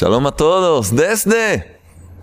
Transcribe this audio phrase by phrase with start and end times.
[0.00, 1.78] Shalom a todos desde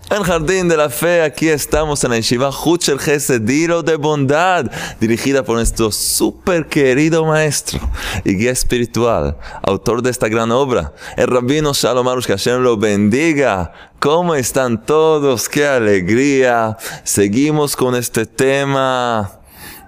[0.10, 1.22] el Jardín de la Fe.
[1.22, 2.98] Aquí estamos en la Yeshiva Huchel
[3.46, 4.66] Dilo de Bondad,
[5.00, 7.80] dirigida por nuestro super querido maestro
[8.26, 13.72] y guía espiritual, autor de esta gran obra, el Rabino Shalom Arush, que lo bendiga.
[14.00, 15.48] ¿Cómo están todos?
[15.48, 16.78] ¡Qué alegría!
[17.04, 19.40] Seguimos con este tema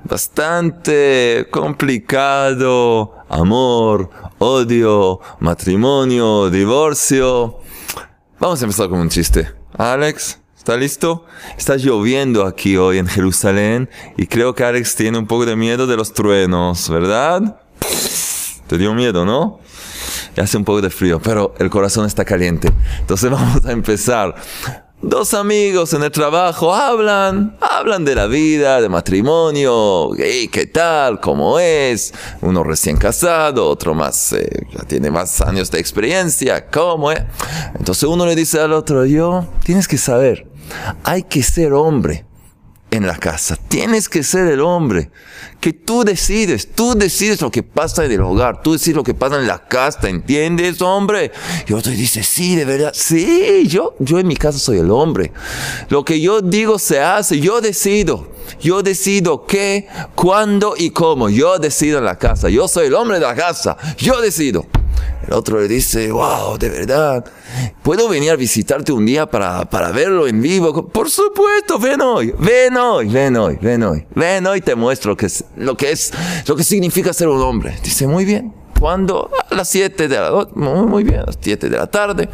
[0.03, 3.15] bastante complicado.
[3.29, 7.67] Amor, odio, matrimonio, divorcio.
[8.39, 9.51] Vamos a empezar con un chiste.
[9.77, 11.25] Alex, ¿está listo?
[11.57, 15.87] Está lloviendo aquí hoy en Jerusalén y creo que Alex tiene un poco de miedo
[15.87, 17.59] de los truenos, ¿verdad?
[18.67, 19.59] Te dio miedo, ¿no?
[20.37, 22.71] Y hace un poco de frío, pero el corazón está caliente.
[23.01, 24.35] Entonces vamos a empezar.
[25.01, 31.57] Dos amigos en el trabajo hablan, hablan de la vida, de matrimonio, qué tal, cómo
[31.57, 37.21] es, uno recién casado, otro más, eh, ya tiene más años de experiencia, cómo es.
[37.77, 40.45] Entonces uno le dice al otro, yo, tienes que saber,
[41.05, 42.25] hay que ser hombre
[42.91, 43.55] en la casa.
[43.55, 45.09] Tienes que ser el hombre
[45.59, 49.13] que tú decides, tú decides lo que pasa en el hogar, tú decides lo que
[49.13, 51.31] pasa en la casa, ¿entiendes, hombre?
[51.67, 55.31] Y otro dice, sí, de verdad, sí, yo, yo en mi casa soy el hombre.
[55.89, 58.27] Lo que yo digo se hace, yo decido.
[58.59, 61.29] Yo decido qué, cuándo y cómo.
[61.29, 62.49] Yo decido en la casa.
[62.49, 63.77] Yo soy el hombre de la casa.
[63.97, 64.65] Yo decido.
[65.27, 67.25] El otro le dice, wow, de verdad,
[67.83, 70.87] ¿puedo venir a visitarte un día para, para verlo en vivo?
[70.87, 75.25] Por supuesto, ven hoy, ven hoy, ven hoy, ven hoy, ven hoy, te muestro que
[75.25, 76.11] es, lo que es,
[76.47, 77.77] lo que significa ser un hombre.
[77.83, 79.29] Dice, muy bien, ¿cuándo?
[79.49, 82.29] A las 7 de la muy bien, a las 7 de la tarde.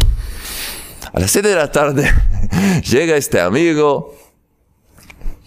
[1.11, 2.11] A las 7 de la tarde
[2.83, 4.13] llega este amigo,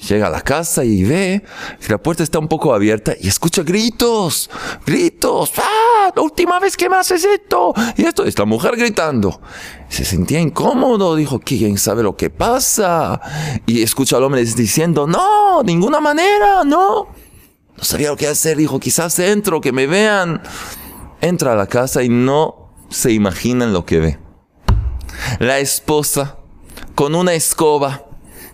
[0.07, 1.43] Llega a la casa y ve
[1.81, 4.49] que la puerta está un poco abierta y escucha gritos,
[4.87, 5.53] gritos.
[5.59, 5.78] ¡Ah!
[6.15, 7.75] La última vez que me haces esto.
[7.97, 9.41] Y esto es la mujer gritando.
[9.89, 13.21] Se sentía incómodo, dijo, ¿quién sabe lo que pasa?
[13.67, 17.09] Y escucha al hombre diciendo, no, ninguna manera, no.
[17.77, 20.43] No sabía lo que hacer, dijo, quizás entro, que me vean.
[21.21, 24.19] Entra a la casa y no se imaginan lo que ve.
[25.41, 26.39] La esposa
[26.95, 28.09] con una escoba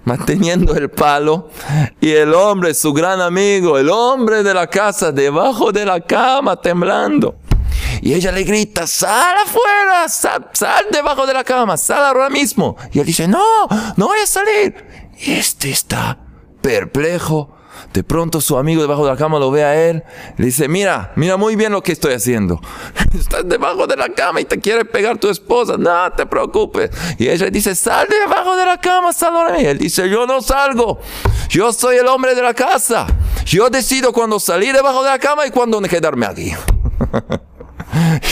[0.05, 1.49] manteniendo el palo,
[2.01, 6.57] y el hombre, su gran amigo, el hombre de la casa, debajo de la cama,
[6.61, 7.37] temblando.
[8.05, 12.77] Y ella le grita, sal afuera, sal, sal debajo de la cama, sal ahora mismo.
[12.93, 13.67] Y él dice, no,
[13.97, 14.75] no voy a salir.
[15.19, 16.19] Y este está
[16.61, 17.57] perplejo,
[17.95, 20.05] de pronto su amigo debajo de la cama lo ve a él,
[20.37, 22.61] le dice, mira, mira muy bien lo que estoy haciendo.
[23.19, 26.91] Estás debajo de la cama y te quiere pegar tu esposa, no te preocupes.
[27.17, 31.01] Y ella dice, sal debajo de la cama, sal Y él dice, yo no salgo,
[31.49, 33.07] yo soy el hombre de la casa.
[33.47, 36.53] Yo decido cuando salir debajo de la cama y cuando quedarme aquí.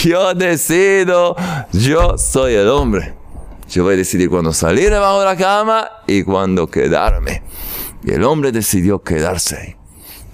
[0.03, 1.35] yo decido,
[1.71, 3.13] yo soy el hombre.
[3.69, 7.43] Yo voy a decidir cuando salir debajo de la cama y cuando quedarme.
[8.03, 9.75] Y el hombre decidió quedarse ahí.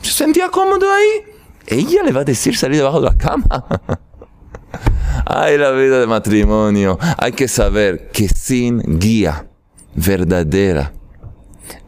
[0.01, 1.23] Se sentía cómodo ahí.
[1.67, 3.65] Ella le va a decir salir debajo de la cama.
[5.25, 6.97] Ay, la vida de matrimonio.
[7.17, 9.47] Hay que saber que sin guía
[9.95, 10.93] verdadera,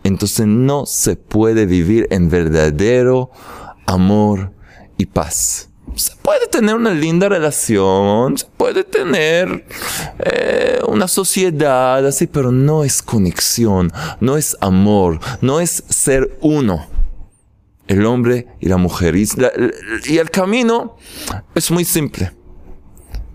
[0.03, 3.31] entonces no se puede vivir en verdadero
[3.85, 4.53] amor
[4.97, 5.70] y paz.
[6.01, 9.67] Se puede tener una linda relación, se puede tener
[10.17, 16.87] eh, una sociedad así, pero no es conexión, no es amor, no es ser uno.
[17.85, 19.15] El hombre y la mujer.
[19.15, 19.29] Y,
[20.05, 20.97] y el camino
[21.53, 22.31] es muy simple.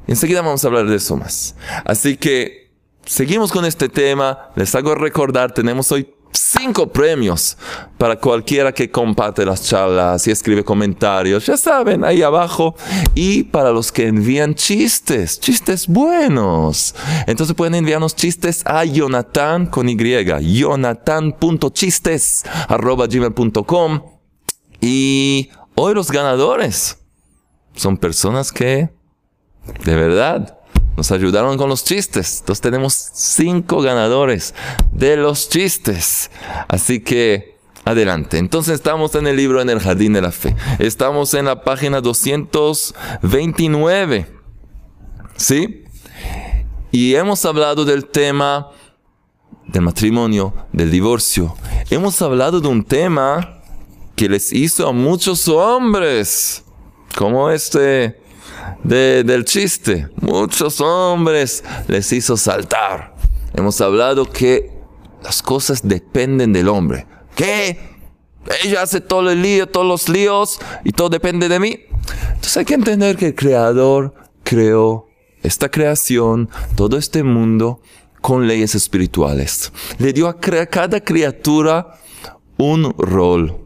[0.08, 1.54] Enseguida vamos a hablar de eso más.
[1.84, 2.72] Así que
[3.04, 4.50] seguimos con este tema.
[4.56, 7.56] Les hago recordar, tenemos hoy cinco premios
[7.98, 12.74] para cualquiera que comparte las charlas y escribe comentarios, ya saben, ahí abajo.
[13.14, 16.94] Y para los que envían chistes, chistes buenos.
[17.26, 24.02] Entonces pueden enviarnos chistes a Jonathan con Y, jonathan.chistes arroba gmail.com.
[24.80, 26.98] Y hoy los ganadores
[27.74, 28.90] son personas que,
[29.84, 30.58] de verdad,
[30.96, 32.40] nos ayudaron con los chistes.
[32.40, 34.54] Entonces tenemos cinco ganadores
[34.92, 36.30] de los chistes.
[36.68, 38.38] Así que adelante.
[38.38, 40.56] Entonces estamos en el libro En el Jardín de la Fe.
[40.78, 44.26] Estamos en la página 229.
[45.36, 45.84] ¿Sí?
[46.90, 48.70] Y hemos hablado del tema
[49.66, 51.54] del matrimonio, del divorcio.
[51.90, 53.60] Hemos hablado de un tema
[54.14, 56.64] que les hizo a muchos hombres,
[57.16, 58.20] como este
[58.82, 60.08] del chiste.
[60.20, 63.14] Muchos hombres les hizo saltar.
[63.54, 64.70] Hemos hablado que
[65.22, 67.06] las cosas dependen del hombre.
[67.34, 67.78] ¿Qué?
[68.62, 71.80] Ella hace todo el lío, todos los líos y todo depende de mí.
[72.28, 74.14] Entonces hay que entender que el creador
[74.44, 75.08] creó
[75.42, 77.80] esta creación, todo este mundo,
[78.20, 79.72] con leyes espirituales.
[79.98, 81.98] Le dio a cada criatura
[82.56, 83.56] un rol,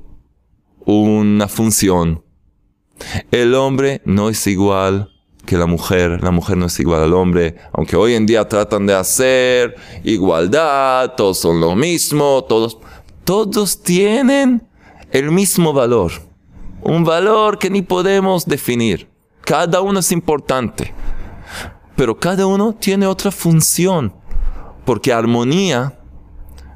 [0.85, 2.23] una función.
[3.31, 5.11] El hombre no es igual
[5.47, 8.87] que la mujer, la mujer no es igual al hombre, aunque hoy en día tratan
[8.87, 9.75] de hacer
[10.05, 12.79] igualdad, todos son lo mismo, todos,
[13.25, 14.67] todos tienen
[15.11, 16.13] el mismo valor,
[16.83, 19.09] un valor que ni podemos definir.
[19.41, 20.93] Cada uno es importante,
[21.97, 24.15] pero cada uno tiene otra función,
[24.85, 25.99] porque armonía,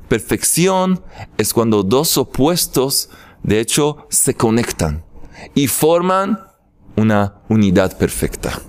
[0.08, 1.02] perfección,
[1.38, 3.10] es cuando dos opuestos,
[3.42, 5.03] de hecho, se conectan
[5.54, 6.40] y forman
[6.96, 8.60] una unidad perfecta.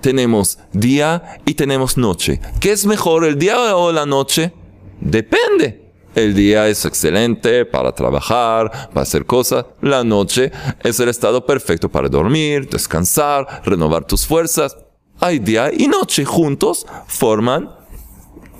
[0.00, 2.40] Tenemos día y tenemos noche.
[2.60, 4.52] ¿Qué es mejor, el día o la noche?
[5.00, 5.88] Depende.
[6.14, 9.66] El día es excelente para trabajar, para hacer cosas.
[9.80, 10.50] La noche
[10.82, 14.76] es el estado perfecto para dormir, descansar, renovar tus fuerzas.
[15.20, 17.70] Hay día y noche juntos forman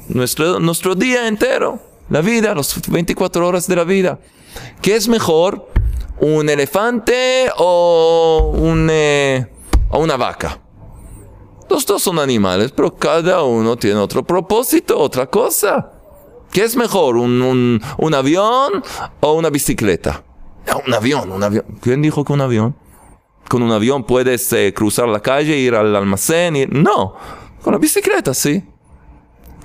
[0.09, 1.81] nuestro, nuestro día entero,
[2.11, 4.19] la vida, las 24 horas de la vida.
[4.83, 5.68] ¿Qué es mejor?
[6.21, 9.47] Un elefante o, un, eh,
[9.91, 10.61] o una vaca.
[11.69, 15.93] Los dos son animales, pero cada uno tiene otro propósito, otra cosa.
[16.51, 18.83] ¿Qué es mejor, un, un, avión
[19.21, 20.25] o una bicicleta?
[20.87, 21.65] un avión, un avión.
[21.83, 22.75] ¿Quién dijo que un avión?
[23.49, 26.57] Con un avión puedes eh, cruzar la calle, ir al almacén.
[26.57, 26.67] Y...
[26.67, 27.17] No,
[27.63, 28.65] con la bicicleta sí.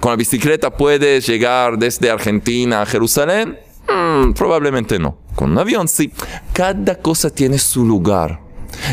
[0.01, 3.57] Con la bicicleta puedes llegar desde Argentina a Jerusalén.
[3.88, 5.23] Mm, probablemente no.
[5.35, 6.12] Con un avión sí.
[6.53, 8.41] Cada cosa tiene su lugar.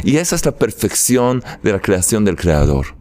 [0.05, 2.97] Y esa es la perfección de la creación del Creador.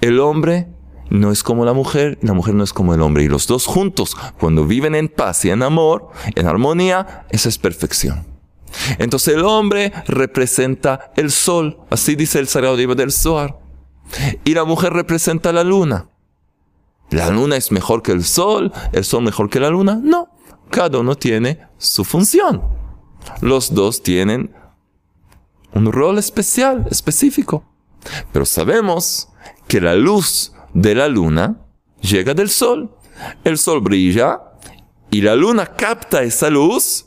[0.00, 0.68] El hombre
[1.10, 3.24] no es como la mujer, la mujer no es como el hombre.
[3.24, 7.58] Y los dos juntos, cuando viven en paz y en amor, en armonía, esa es
[7.58, 8.26] perfección.
[8.98, 13.58] Entonces el hombre representa el sol, así dice el sagrado libro del Zohar.
[14.44, 16.08] Y la mujer representa la luna.
[17.10, 18.72] ¿La luna es mejor que el sol?
[18.92, 19.98] ¿El sol mejor que la luna?
[20.02, 20.28] No.
[20.70, 22.62] Cada uno tiene su función.
[23.40, 24.54] Los dos tienen
[25.72, 27.64] un rol especial, específico.
[28.32, 29.28] Pero sabemos
[29.66, 31.60] que la luz de la luna
[32.00, 32.94] llega del sol.
[33.44, 34.40] El sol brilla
[35.10, 37.06] y la luna capta esa luz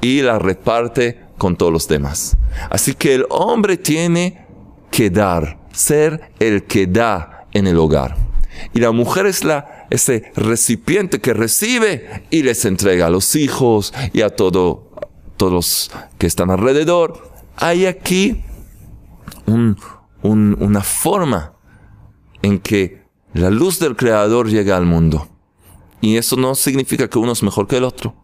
[0.00, 2.36] y la reparte con todos los demás.
[2.70, 4.46] Así que el hombre tiene
[4.90, 8.16] que dar, ser el que da en el hogar.
[8.74, 13.94] Y la mujer es la, ese recipiente que recibe y les entrega a los hijos
[14.12, 14.87] y a todo,
[15.38, 17.30] todos los que están alrededor.
[17.56, 18.44] Hay aquí
[20.22, 21.54] una forma
[22.42, 23.02] en que
[23.32, 25.28] la luz del Creador llega al mundo.
[26.00, 28.14] Y eso no significa que uno es mejor que el otro.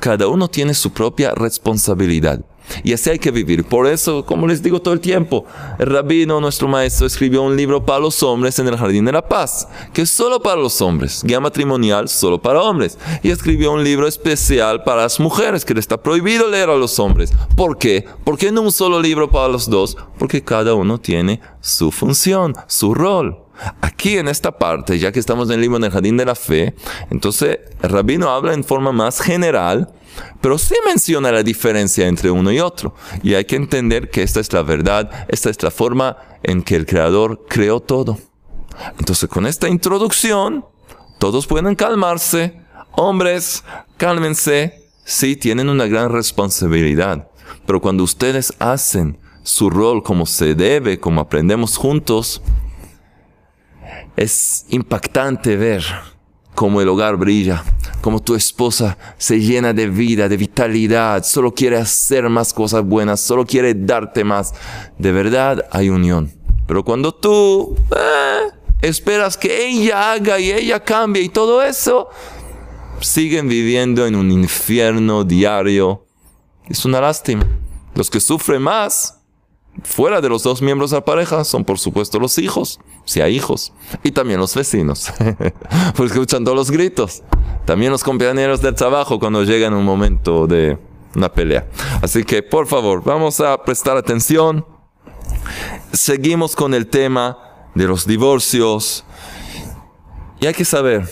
[0.00, 2.44] Cada uno tiene su propia responsabilidad.
[2.82, 3.64] Y así hay que vivir.
[3.64, 5.44] Por eso, como les digo todo el tiempo,
[5.78, 9.26] el rabino, nuestro maestro, escribió un libro para los hombres en el Jardín de la
[9.26, 12.98] Paz, que es solo para los hombres, guía matrimonial solo para hombres.
[13.22, 16.98] Y escribió un libro especial para las mujeres, que le está prohibido leer a los
[16.98, 17.32] hombres.
[17.56, 18.06] ¿Por qué?
[18.24, 19.96] ¿Por qué no un solo libro para los dos?
[20.18, 23.38] Porque cada uno tiene su función, su rol.
[23.82, 26.34] Aquí en esta parte, ya que estamos en el libro en el Jardín de la
[26.34, 26.74] Fe,
[27.10, 29.92] entonces el rabino habla en forma más general
[30.40, 32.94] pero sí menciona la diferencia entre uno y otro.
[33.22, 36.76] Y hay que entender que esta es la verdad, esta es la forma en que
[36.76, 38.18] el Creador creó todo.
[38.98, 40.64] Entonces con esta introducción,
[41.18, 42.60] todos pueden calmarse.
[42.92, 43.64] Hombres,
[43.96, 44.88] cálmense.
[45.04, 47.28] Sí, tienen una gran responsabilidad.
[47.66, 52.42] Pero cuando ustedes hacen su rol como se debe, como aprendemos juntos,
[54.16, 55.84] es impactante ver
[56.54, 57.64] cómo el hogar brilla,
[58.00, 63.20] como tu esposa se llena de vida, de vitalidad, solo quiere hacer más cosas buenas,
[63.20, 64.54] solo quiere darte más.
[64.98, 66.32] De verdad hay unión.
[66.66, 68.50] Pero cuando tú eh,
[68.82, 72.08] esperas que ella haga y ella cambie y todo eso,
[73.00, 76.06] siguen viviendo en un infierno diario.
[76.68, 77.46] Es una lástima.
[77.94, 79.19] Los que sufren más
[79.84, 83.36] Fuera de los dos miembros de la pareja son por supuesto los hijos, si hay
[83.36, 83.72] hijos,
[84.02, 85.12] y también los vecinos,
[85.96, 87.22] porque escuchan todos los gritos.
[87.64, 90.78] También los compañeros del trabajo cuando llegan un momento de
[91.14, 91.68] una pelea.
[92.02, 94.64] Así que por favor, vamos a prestar atención.
[95.92, 97.38] Seguimos con el tema
[97.74, 99.04] de los divorcios.
[100.40, 101.08] Y hay que saber,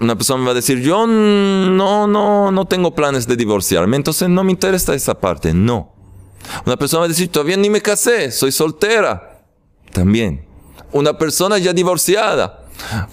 [0.00, 4.28] una persona me va a decir, yo no, no, no tengo planes de divorciarme, entonces
[4.28, 5.52] no me interesa esa parte.
[5.52, 5.95] No.
[6.64, 9.42] Una persona va a decir, todavía ni me casé, soy soltera.
[9.92, 10.44] También.
[10.92, 12.64] Una persona ya divorciada.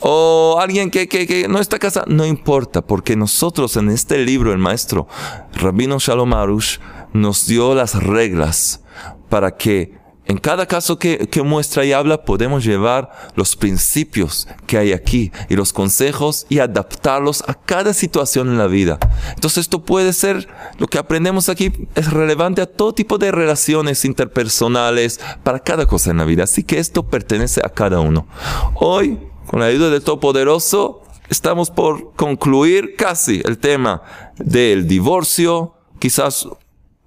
[0.02, 2.06] O alguien que, que, no está casado.
[2.10, 5.08] No importa, porque nosotros en este libro, el maestro
[5.54, 6.80] Rabino Shalom Arush
[7.14, 8.82] nos dio las reglas
[9.30, 14.94] para que en cada caso que, muestra y habla, podemos llevar los principios que hay
[14.94, 19.00] aquí y los consejos y adaptarlos a cada situación en la vida.
[19.36, 24.06] Entonces esto puede ser, lo que aprendemos aquí es relevante a todo tipo de relaciones
[24.06, 26.46] interpersonales, para cada cosa en la vida.
[26.46, 28.28] Así que esto pertenece a cada uno.
[28.76, 34.04] Hoy, con la ayuda del Todopoderoso, estamos por concluir casi el tema
[34.38, 36.48] del divorcio, quizás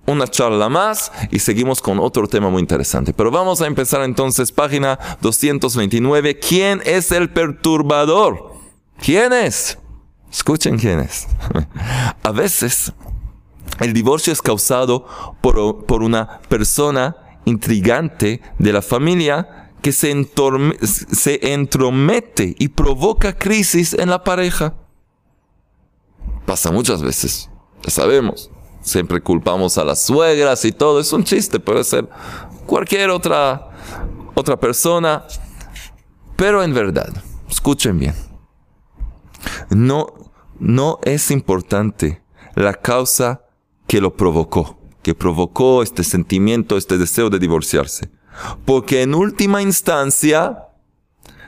[0.06, 3.12] una charla más y seguimos con otro tema muy interesante.
[3.12, 6.38] Pero vamos a empezar entonces, página 229.
[6.38, 8.52] ¿Quién es el perturbador?
[8.98, 9.78] ¿Quién es?
[10.30, 11.26] Escuchen quién es.
[12.22, 12.92] a veces
[13.80, 15.06] el divorcio es causado
[15.40, 20.12] por, por una persona intrigante de la familia que se,
[20.82, 24.74] se entromete y provoca crisis en la pareja.
[26.44, 27.50] Pasa muchas veces,
[27.82, 28.50] ya sabemos
[28.86, 31.00] siempre culpamos a las suegras y todo.
[31.00, 32.08] Es un chiste, puede ser
[32.66, 33.68] cualquier otra,
[34.34, 35.24] otra persona.
[36.36, 37.12] Pero en verdad,
[37.48, 38.14] escuchen bien,
[39.70, 40.06] no,
[40.58, 42.22] no es importante
[42.54, 43.42] la causa
[43.86, 48.10] que lo provocó, que provocó este sentimiento, este deseo de divorciarse.
[48.66, 50.68] Porque en última instancia,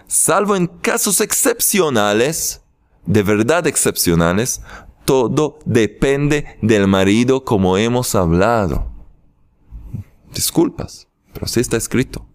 [0.06, 2.62] salvo en casos excepcionales,
[3.04, 4.62] de verdad excepcionales,
[5.08, 8.92] todo depende del marido como hemos hablado.
[10.34, 12.26] Disculpas, pero así está escrito.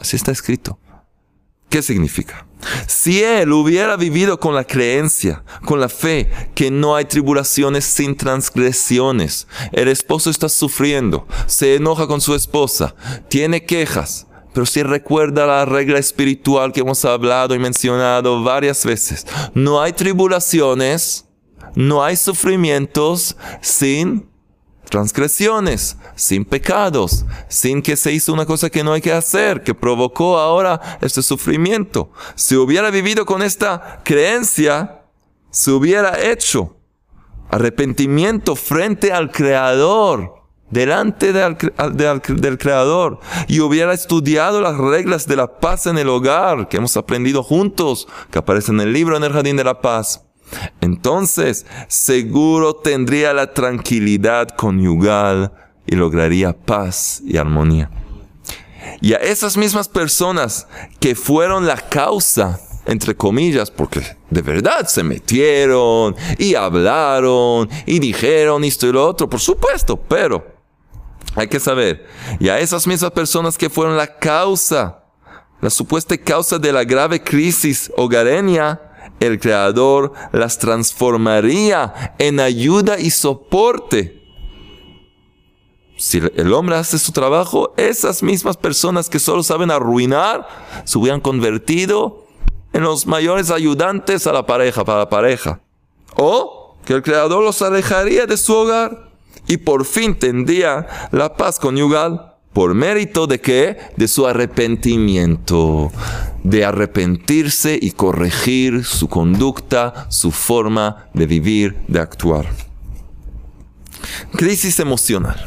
[0.00, 0.80] Así está escrito.
[1.68, 2.44] ¿Qué significa?
[2.88, 8.16] Si él hubiera vivido con la creencia, con la fe, que no hay tribulaciones sin
[8.16, 12.96] transgresiones, el esposo está sufriendo, se enoja con su esposa,
[13.28, 19.24] tiene quejas, pero si recuerda la regla espiritual que hemos hablado y mencionado varias veces,
[19.54, 21.28] no hay tribulaciones
[21.74, 24.28] no hay sufrimientos sin
[24.92, 29.74] transgresiones, sin pecados, sin que se hizo una cosa que no hay que hacer, que
[29.74, 32.12] provocó ahora este sufrimiento.
[32.34, 35.02] Si hubiera vivido con esta creencia,
[35.50, 36.76] se hubiera hecho
[37.48, 45.86] arrepentimiento frente al Creador, delante del, Creador, y hubiera estudiado las reglas de la paz
[45.86, 49.56] en el hogar que hemos aprendido juntos, que aparece en el libro en el Jardín
[49.56, 50.26] de la Paz
[50.80, 55.52] entonces seguro tendría la tranquilidad conyugal
[55.86, 57.90] y lograría paz y armonía.
[59.00, 60.66] Y a esas mismas personas
[61.00, 68.64] que fueron la causa, entre comillas, porque de verdad se metieron y hablaron y dijeron
[68.64, 70.44] esto y lo otro, por supuesto, pero
[71.34, 72.06] hay que saber,
[72.38, 75.04] y a esas mismas personas que fueron la causa,
[75.60, 78.80] la supuesta causa de la grave crisis hogareña,
[79.22, 84.20] el Creador las transformaría en ayuda y soporte.
[85.96, 90.48] Si el hombre hace su trabajo, esas mismas personas que solo saben arruinar
[90.84, 92.26] se hubieran convertido
[92.72, 95.60] en los mayores ayudantes a la pareja, para la pareja.
[96.16, 99.12] O que el Creador los alejaría de su hogar
[99.46, 103.78] y por fin tendría la paz conyugal por mérito de qué?
[103.96, 105.90] De su arrepentimiento,
[106.42, 112.48] de arrepentirse y corregir su conducta, su forma de vivir, de actuar.
[114.32, 115.46] Crisis emocional.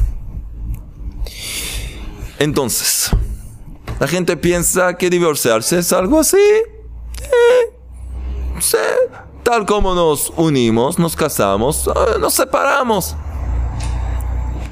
[2.39, 3.11] Entonces,
[3.99, 6.37] la gente piensa que divorciarse es algo así.
[6.37, 7.73] Eh,
[9.43, 13.15] tal como nos unimos, nos casamos, eh, nos separamos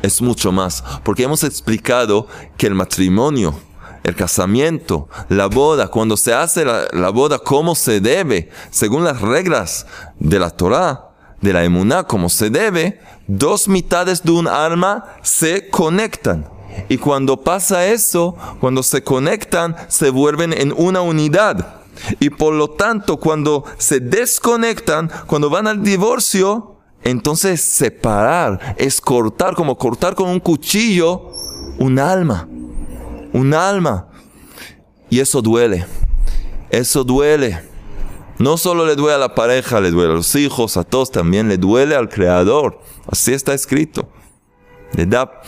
[0.04, 2.28] es mucho más, porque hemos explicado
[2.58, 3.56] que el matrimonio,
[4.04, 9.86] el casamiento, la boda, cuando se hace la, boda como se debe, según las reglas
[10.20, 11.10] de la Torah,
[11.42, 16.50] de la emuná, como se debe, dos mitades de un alma se conectan.
[16.90, 21.82] Y cuando pasa eso, cuando se conectan, se vuelven en una unidad.
[22.20, 29.56] Y por lo tanto, cuando se desconectan, cuando van al divorcio, entonces separar es cortar,
[29.56, 31.30] como cortar con un cuchillo,
[31.78, 32.48] un alma.
[33.34, 34.08] Un alma.
[35.10, 35.86] Y eso duele.
[36.70, 37.62] Eso duele.
[38.40, 41.48] No solo le duele a la pareja, le duele a los hijos, a todos, también
[41.48, 42.80] le duele al Creador.
[43.08, 44.10] Así está escrito.
[44.94, 45.42] Le da,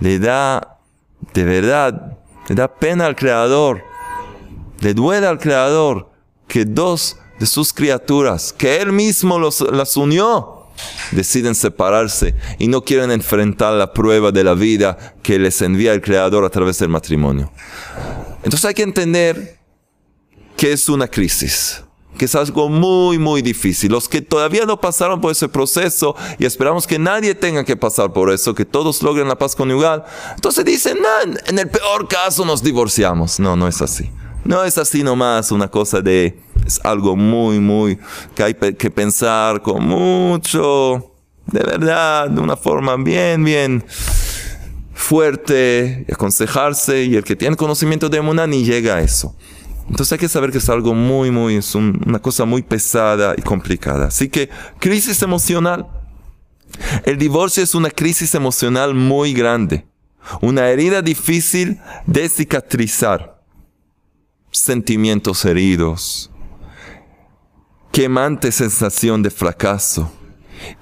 [0.00, 0.78] le da,
[1.34, 3.82] de verdad, le da pena al Creador.
[4.80, 6.10] Le duele al Creador
[6.46, 10.55] que dos de sus criaturas, que Él mismo las unió,
[11.12, 16.00] deciden separarse y no quieren enfrentar la prueba de la vida que les envía el
[16.00, 17.50] Creador a través del matrimonio.
[18.42, 19.58] Entonces hay que entender
[20.56, 21.82] qué es una crisis.
[22.16, 23.92] que es algo muy, muy difícil.
[23.92, 28.10] Los que todavía no pasaron por ese proceso y esperamos que nadie tenga que pasar
[28.14, 30.02] por eso, que todos logren la paz conyugal,
[30.34, 33.38] entonces dicen, no, en el peor caso nos divorciamos.
[33.38, 34.10] No, no es así.
[34.44, 37.98] No es así nomás una cosa de, es algo muy, muy,
[38.34, 41.12] que hay que pensar con mucho,
[41.46, 43.84] de verdad, de una forma bien, bien
[44.92, 49.36] fuerte, aconsejarse, y el que tiene conocimiento de Emuná ni llega a eso.
[49.88, 53.42] Entonces hay que saber que es algo muy, muy, es una cosa muy pesada y
[53.42, 54.08] complicada.
[54.08, 54.48] Así que
[54.80, 55.86] crisis emocional.
[57.04, 59.86] El divorcio es una crisis emocional muy grande.
[60.40, 63.40] Una herida difícil de cicatrizar.
[64.50, 66.32] Sentimientos heridos.
[67.96, 70.12] Quemante sensación de fracaso.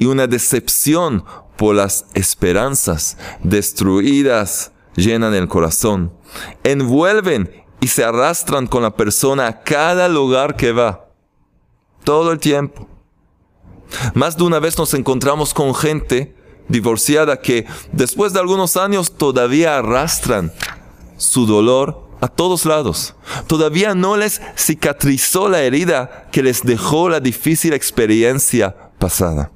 [0.01, 1.25] Y una decepción
[1.57, 6.13] por las esperanzas destruidas llenan el corazón.
[6.65, 7.49] Envuelven
[7.81, 11.09] y se arrastran con la persona a cada lugar que va.
[12.03, 12.89] Todo el tiempo.
[14.15, 16.35] Más de una vez nos encontramos con gente
[16.67, 20.53] divorciada que después de algunos años todavía arrastran
[21.17, 23.15] su dolor a todos lados.
[23.47, 29.53] Todavía no les cicatrizó la herida que les dejó la difícil experiencia pasada.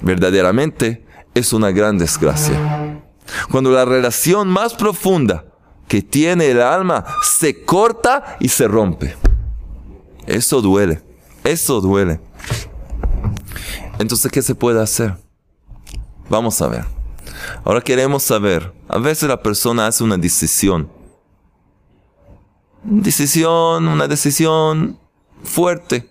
[0.00, 3.00] Verdaderamente es una gran desgracia.
[3.52, 5.44] Cuando la relación más profunda
[5.86, 9.14] que tiene el alma se corta y se rompe.
[10.26, 11.02] Eso duele,
[11.44, 12.18] eso duele.
[14.00, 15.14] Entonces, ¿qué se puede hacer?
[16.28, 16.84] Vamos a ver.
[17.62, 21.03] Ahora queremos saber, a veces la persona hace una decisión.
[22.84, 24.98] Decisión, una decisión
[25.42, 26.08] fuerte,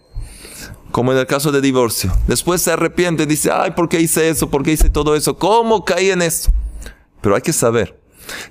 [0.92, 2.12] como en el caso de divorcio.
[2.28, 4.50] Después se arrepiente, dice, ay, ¿por qué hice eso?
[4.50, 5.38] ¿Por qué hice todo eso?
[5.38, 6.52] ¿Cómo caí en eso?
[7.22, 8.00] Pero hay que saber,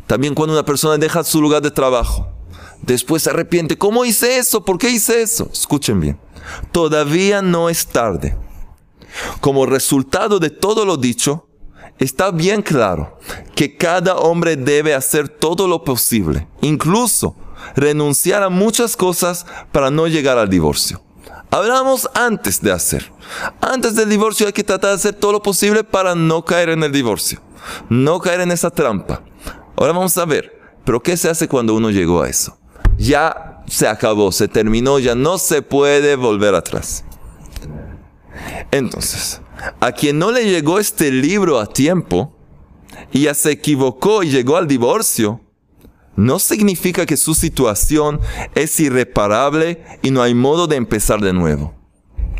[0.06, 2.28] también cuando una persona deja su lugar de trabajo,
[2.82, 3.76] después se arrepiente.
[3.76, 4.64] ¿Cómo hice eso?
[4.64, 5.48] ¿Por qué hice eso?
[5.52, 6.18] Escuchen bien.
[6.70, 8.36] Todavía no es tarde.
[9.40, 11.48] Como resultado de todo lo dicho,
[11.98, 13.18] está bien claro
[13.54, 17.36] que cada hombre debe hacer todo lo posible, incluso
[17.74, 21.02] renunciar a muchas cosas para no llegar al divorcio.
[21.50, 23.12] Hablamos antes de hacer.
[23.60, 26.82] Antes del divorcio hay que tratar de hacer todo lo posible para no caer en
[26.82, 27.40] el divorcio,
[27.90, 29.22] no caer en esa trampa.
[29.76, 32.56] Ahora vamos a ver, pero ¿qué se hace cuando uno llegó a eso?
[32.96, 37.04] Ya se acabó, se terminó, ya no se puede volver atrás.
[38.70, 39.40] Entonces,
[39.80, 42.34] a quien no le llegó este libro a tiempo
[43.12, 45.40] y ya se equivocó y llegó al divorcio,
[46.16, 48.20] no significa que su situación
[48.54, 51.74] es irreparable y no hay modo de empezar de nuevo.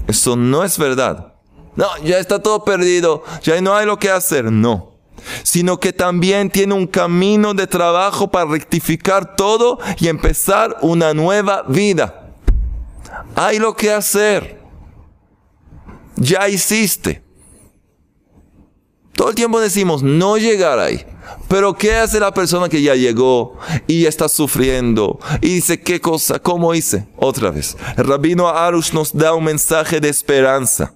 [0.07, 1.35] Eso no es verdad.
[1.75, 4.53] No, ya está todo perdido, ya no hay lo que hacer.
[4.53, 4.93] No
[5.43, 11.63] sino que también tiene un camino de trabajo para rectificar todo y empezar una nueva
[11.69, 12.31] vida.
[13.35, 14.61] Hay lo que hacer.
[16.17, 17.23] Ya hiciste.
[19.15, 21.05] Todo el tiempo decimos no llegar ahí.
[21.49, 25.19] Pero ¿qué hace la persona que ya llegó y está sufriendo?
[25.41, 26.39] Y dice, ¿qué cosa?
[26.39, 27.07] ¿Cómo hice?
[27.17, 27.77] Otra vez.
[27.97, 30.95] Rabino Arush nos da un mensaje de esperanza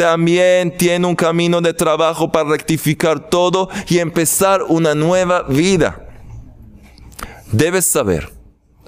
[0.00, 6.08] también tiene un camino de trabajo para rectificar todo y empezar una nueva vida.
[7.52, 8.32] Debes saber,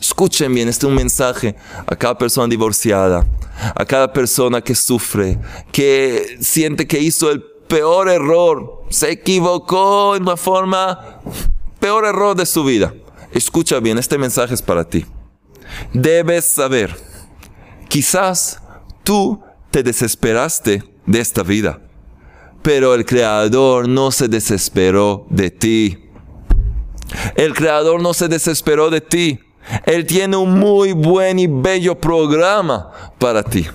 [0.01, 1.55] escuchen bien, este es un mensaje
[1.87, 3.27] a cada persona divorciada,
[3.75, 5.39] a cada persona que sufre,
[5.71, 11.23] que siente que hizo el peor error, se equivocó en una forma,
[11.81, 12.93] peor error de su vida.
[13.33, 15.07] Escucha bien, este mensaje es para ti.
[15.95, 16.95] Debes saber,
[17.89, 18.61] quizás
[19.05, 21.81] tú te desesperaste de esta vida.
[22.61, 26.11] Pero el Creador no se desesperó de ti.
[27.37, 29.41] El Creador no se desesperó de ti.
[29.87, 33.67] Él tiene un muy buen y bello programa para ti.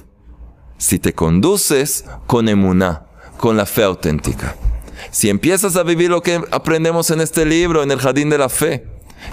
[0.77, 3.06] Si te conduces con emuná,
[3.37, 4.55] con la fe auténtica.
[5.11, 8.49] Si empiezas a vivir lo que aprendemos en este libro, en el jardín de la
[8.49, 8.85] fe,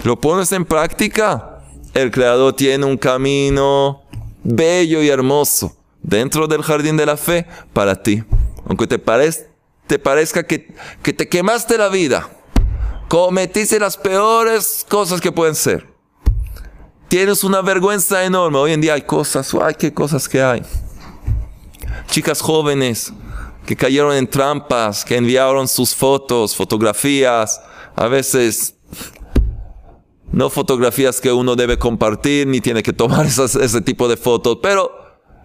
[0.03, 1.59] lo pones en práctica,
[1.93, 4.03] el Creador tiene un camino
[4.43, 8.23] bello y hermoso dentro del jardín de la fe para ti.
[8.67, 12.29] Aunque te, parezca que, que te quemaste la vida,
[13.07, 15.87] cometiste las peores cosas que pueden ser.
[17.07, 18.57] Tienes una vergüenza enorme.
[18.57, 20.63] Hoy en día hay cosas, ay, qué cosas que hay.
[22.07, 23.13] Chicas jóvenes
[23.65, 27.61] que cayeron en trampas, que enviaron sus fotos, fotografías,
[27.95, 28.75] a veces
[30.31, 34.91] no fotografías que uno debe compartir ni tiene que tomar ese tipo de fotos, pero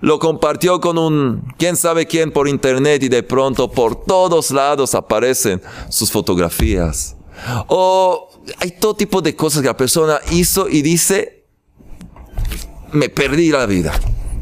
[0.00, 4.94] lo compartió con un quién sabe quién por internet y de pronto por todos lados
[4.94, 7.16] aparecen sus fotografías.
[7.68, 8.28] O
[8.58, 11.44] hay todo tipo de cosas que la persona hizo y dice,
[12.92, 13.92] me perdí la vida.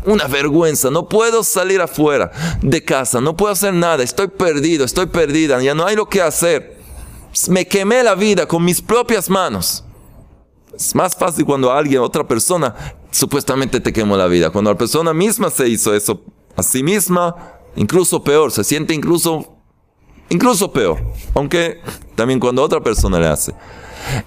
[0.05, 2.31] Una vergüenza, no puedo salir afuera
[2.63, 6.23] de casa, no puedo hacer nada, estoy perdido, estoy perdida, ya no hay lo que
[6.23, 6.79] hacer.
[7.49, 9.85] Me quemé la vida con mis propias manos.
[10.75, 12.75] Es más fácil cuando alguien, otra persona,
[13.11, 14.51] supuestamente te quemó la vida.
[14.51, 16.23] Cuando la persona misma se hizo eso
[16.57, 17.35] a sí misma,
[17.77, 19.57] incluso peor, se siente incluso,
[20.29, 20.99] incluso peor.
[21.35, 21.81] Aunque
[22.15, 23.55] también cuando otra persona le hace.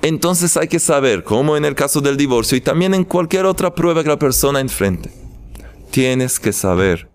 [0.02, 3.74] Entonces hay que saber, como en el caso del divorcio y también en cualquier otra
[3.74, 5.12] prueba que la persona enfrente,
[5.92, 7.10] tienes que saber,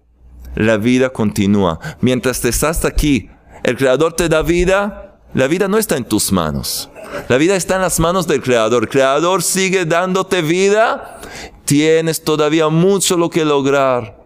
[0.55, 1.81] la vida continúa.
[2.01, 3.31] Mientras te estás aquí,
[3.65, 6.89] el Creador te da vida, la vida no está en tus manos.
[7.29, 8.85] La vida está en las manos del Creador.
[8.85, 11.21] El Creador sigue dándote vida.
[11.65, 14.25] Tienes todavía mucho lo que lograr.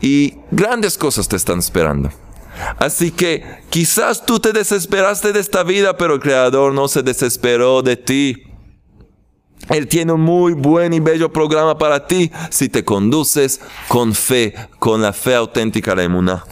[0.00, 2.10] Y grandes cosas te están esperando.
[2.78, 7.82] Así que quizás tú te desesperaste de esta vida, pero el Creador no se desesperó
[7.82, 8.53] de ti.
[9.68, 14.54] Él tiene un muy buen y bello programa para ti si te conduces con fe,
[14.78, 16.44] con la fe auténtica la emuná.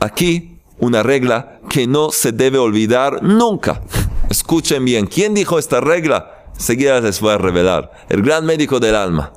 [0.00, 3.82] Aquí una regla que no se debe olvidar nunca.
[4.30, 6.44] Escuchen bien, ¿quién dijo esta regla?
[6.56, 7.92] Seguida les voy a revelar.
[8.08, 9.32] El gran médico del alma.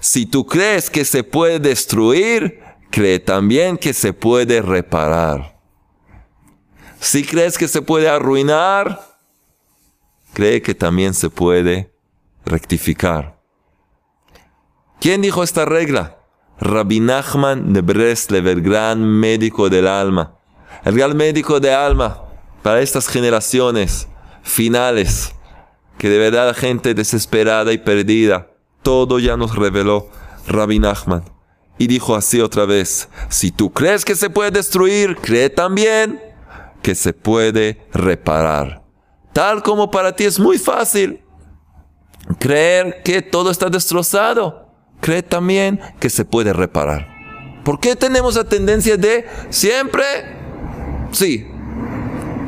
[0.00, 5.58] Si tú crees que se puede destruir, cree también que se puede reparar.
[7.00, 9.07] Si crees que se puede arruinar,
[10.38, 11.92] cree que también se puede
[12.44, 13.40] rectificar.
[15.00, 16.18] ¿Quién dijo esta regla?
[16.60, 20.36] Rabbi Nachman de Breslev, el gran médico del alma.
[20.84, 22.22] El gran médico de alma
[22.62, 24.06] para estas generaciones
[24.44, 25.34] finales,
[25.98, 28.52] que de verdad la gente desesperada y perdida,
[28.84, 30.08] todo ya nos reveló
[30.46, 31.24] Rabbi Nachman.
[31.78, 36.22] Y dijo así otra vez, si tú crees que se puede destruir, cree también
[36.80, 38.87] que se puede reparar.
[39.32, 41.22] Tal como para ti es muy fácil
[42.38, 44.68] creer que todo está destrozado,
[45.00, 47.08] cree también que se puede reparar.
[47.64, 50.04] ¿Por qué tenemos la tendencia de siempre?
[51.12, 51.46] Sí.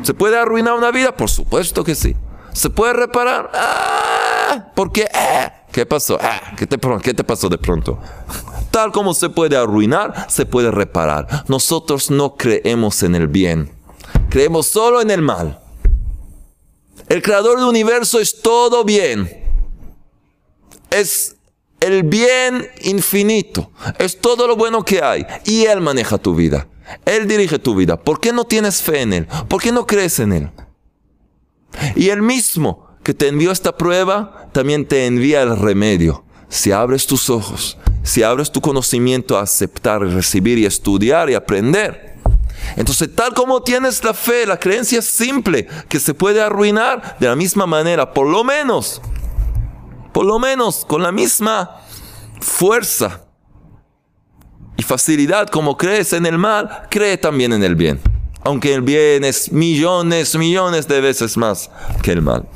[0.03, 1.15] ¿Se puede arruinar una vida?
[1.15, 2.15] Por supuesto que sí.
[2.53, 3.51] ¿Se puede reparar?
[3.53, 5.07] Ah, ¿Por qué?
[5.13, 6.17] Ah, ¿Qué pasó?
[6.21, 7.99] Ah, ¿qué, te, ¿Qué te pasó de pronto?
[8.71, 11.45] Tal como se puede arruinar, se puede reparar.
[11.47, 13.71] Nosotros no creemos en el bien.
[14.29, 15.60] Creemos solo en el mal.
[17.11, 19.29] El creador del universo es todo bien.
[20.89, 21.35] Es
[21.81, 23.69] el bien infinito.
[23.99, 25.25] Es todo lo bueno que hay.
[25.43, 26.69] Y Él maneja tu vida.
[27.03, 28.01] Él dirige tu vida.
[28.01, 29.27] ¿Por qué no tienes fe en Él?
[29.49, 30.51] ¿Por qué no crees en Él?
[31.97, 36.23] Y Él mismo que te envió esta prueba, también te envía el remedio.
[36.47, 42.10] Si abres tus ojos, si abres tu conocimiento a aceptar, recibir y estudiar y aprender.
[42.75, 47.35] Entonces, tal como tienes la fe, la creencia simple que se puede arruinar, de la
[47.35, 49.01] misma manera, por lo menos,
[50.13, 51.81] por lo menos con la misma
[52.39, 53.25] fuerza
[54.77, 57.99] y facilidad como crees en el mal, cree también en el bien.
[58.43, 61.69] Aunque el bien es millones, millones de veces más
[62.01, 62.47] que el mal.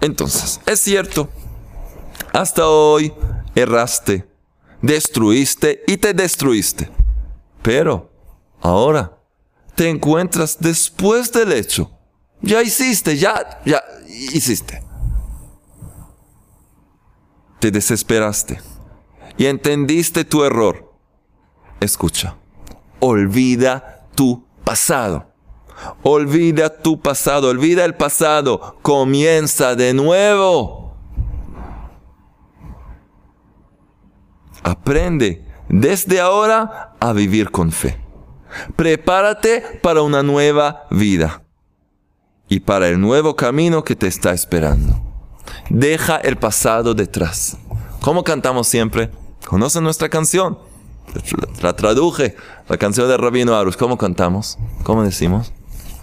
[0.00, 1.28] Entonces, es cierto,
[2.32, 3.12] hasta hoy
[3.54, 4.28] erraste,
[4.82, 6.90] destruiste y te destruiste.
[7.66, 8.08] Pero
[8.60, 9.18] ahora
[9.74, 11.90] te encuentras después del hecho.
[12.40, 14.84] Ya hiciste, ya, ya hiciste.
[17.58, 18.60] Te desesperaste
[19.36, 20.94] y entendiste tu error.
[21.80, 22.36] Escucha,
[23.00, 25.34] olvida tu pasado.
[26.04, 30.94] Olvida tu pasado, olvida el pasado, comienza de nuevo.
[34.62, 35.45] Aprende
[35.80, 37.98] desde ahora a vivir con fe.
[38.76, 41.42] Prepárate para una nueva vida
[42.48, 45.02] y para el nuevo camino que te está esperando.
[45.68, 47.58] Deja el pasado detrás.
[48.00, 49.10] ¿Cómo cantamos siempre?
[49.46, 50.58] ¿Conocen nuestra canción?
[51.60, 52.36] La traduje,
[52.68, 53.76] la canción de Rabino Arus.
[53.76, 54.58] ¿Cómo cantamos?
[54.82, 55.52] ¿Cómo decimos?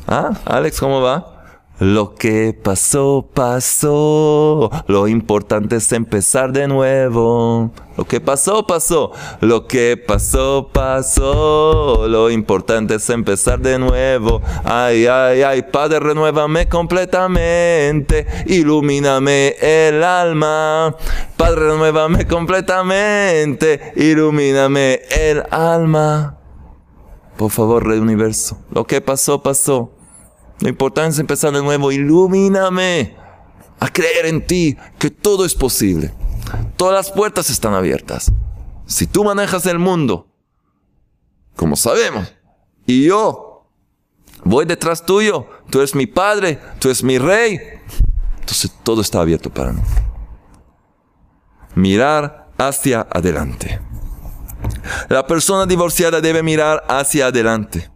[0.08, 0.34] ¿Ah?
[0.46, 1.33] Alex, ¿cómo va?
[1.80, 4.70] Lo que pasó, pasó.
[4.86, 7.72] Lo importante es empezar de nuevo.
[7.98, 9.12] Lo que pasó, pasó.
[9.42, 12.08] Lo que pasó, pasó.
[12.08, 14.40] Lo importante es empezar de nuevo.
[14.64, 18.28] Ay, ay, ay, Padre, renuévame completamente.
[18.46, 20.96] Ilumíname el alma.
[21.36, 23.94] Padre, renuévame completamente.
[23.96, 26.38] Ilumíname el alma.
[27.36, 28.60] Por favor, Rey Universo.
[28.70, 29.92] Lo que pasó, pasó.
[30.64, 31.92] Lo importante es empezar de nuevo.
[31.92, 33.18] Ilumíname
[33.82, 36.14] a creer en ti que todo es posible.
[36.78, 38.32] Todas las puertas están abiertas.
[38.86, 40.30] Si tú manejas el mundo,
[41.58, 42.34] como sabemos,
[42.86, 43.68] y yo
[44.46, 47.60] voy detrás tuyo, tú eres mi padre, tú eres mi rey,
[48.40, 49.82] entonces todo está abierto para mí.
[51.76, 53.82] Mirar hacia adelante.
[55.10, 57.93] La persona divorciada debe mirar hacia adelante.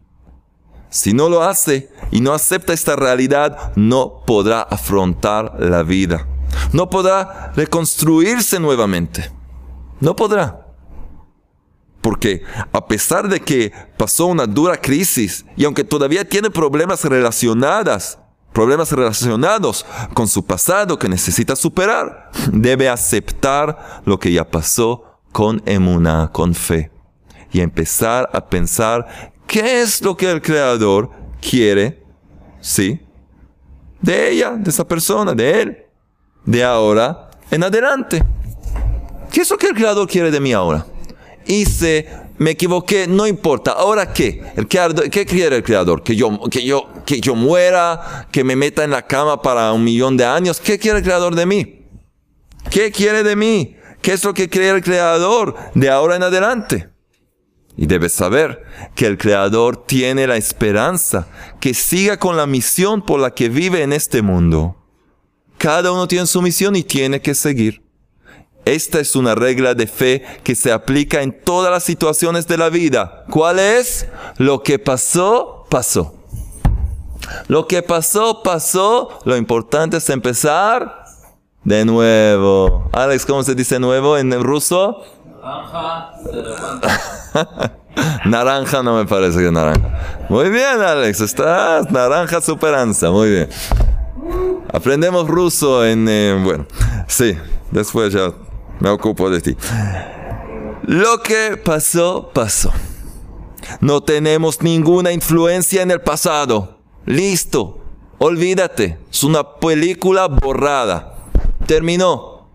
[0.97, 6.25] Si no lo hace y no acepta esta realidad, no podrá afrontar la vida.
[6.73, 9.31] No podrá reconstruirse nuevamente.
[9.99, 10.65] No podrá.
[12.01, 12.41] Porque
[12.73, 18.17] a pesar de que pasó una dura crisis y aunque todavía tiene problemas relacionadas,
[18.51, 25.61] problemas relacionados con su pasado que necesita superar, debe aceptar lo que ya pasó con
[25.67, 26.91] emuna, con fe,
[27.51, 31.09] y empezar a pensar qué es lo que el Creador
[31.41, 32.03] quiere,
[32.61, 32.99] ¿sí?
[34.01, 35.77] De ella, de esa persona, de él,
[36.45, 38.23] de ahora en adelante.
[39.31, 40.85] ¿Qué es lo que el Creador quiere de mí ahora?
[41.45, 42.07] Hice,
[42.37, 43.71] me equivoqué, no importa.
[43.71, 44.41] ¿Ahora qué?
[45.11, 46.03] ¿Qué quiere el Creador?
[46.03, 48.27] ¿Que yo, que, yo, ¿Que yo muera?
[48.31, 50.59] ¿Que me meta en la cama para un millón de años?
[50.59, 51.85] ¿Qué quiere el Creador de mí?
[52.69, 53.75] ¿Qué quiere de mí?
[54.01, 56.89] ¿Qué es lo que quiere el Creador de ahora en adelante?
[57.77, 58.63] Y debes saber
[58.95, 61.27] que el Creador tiene la esperanza
[61.59, 64.75] que siga con la misión por la que vive en este mundo.
[65.59, 67.83] Cada uno tiene su misión y tiene que seguir.
[68.65, 72.69] Esta es una regla de fe que se aplica en todas las situaciones de la
[72.69, 73.23] vida.
[73.29, 74.07] ¿Cuál es?
[74.37, 76.15] Lo que pasó, pasó.
[77.47, 79.19] Lo que pasó, pasó.
[79.23, 81.05] Lo importante es empezar
[81.63, 82.89] de nuevo.
[82.91, 85.03] Alex, ¿cómo se dice nuevo en ruso?
[85.47, 86.11] Naranja.
[88.25, 90.25] naranja no me parece que naranja.
[90.27, 91.21] Muy bien, Alex.
[91.21, 93.11] Estás naranja superanza.
[93.11, 93.49] Muy bien.
[94.73, 96.07] Aprendemos ruso en...
[96.09, 96.65] Eh, bueno,
[97.07, 97.37] sí.
[97.71, 98.33] Después ya
[98.79, 99.55] me ocupo de ti.
[100.83, 102.73] Lo que pasó, pasó.
[103.79, 106.79] No tenemos ninguna influencia en el pasado.
[107.05, 107.79] Listo.
[108.17, 108.99] Olvídate.
[109.09, 111.15] Es una película borrada.
[111.65, 112.49] Terminó.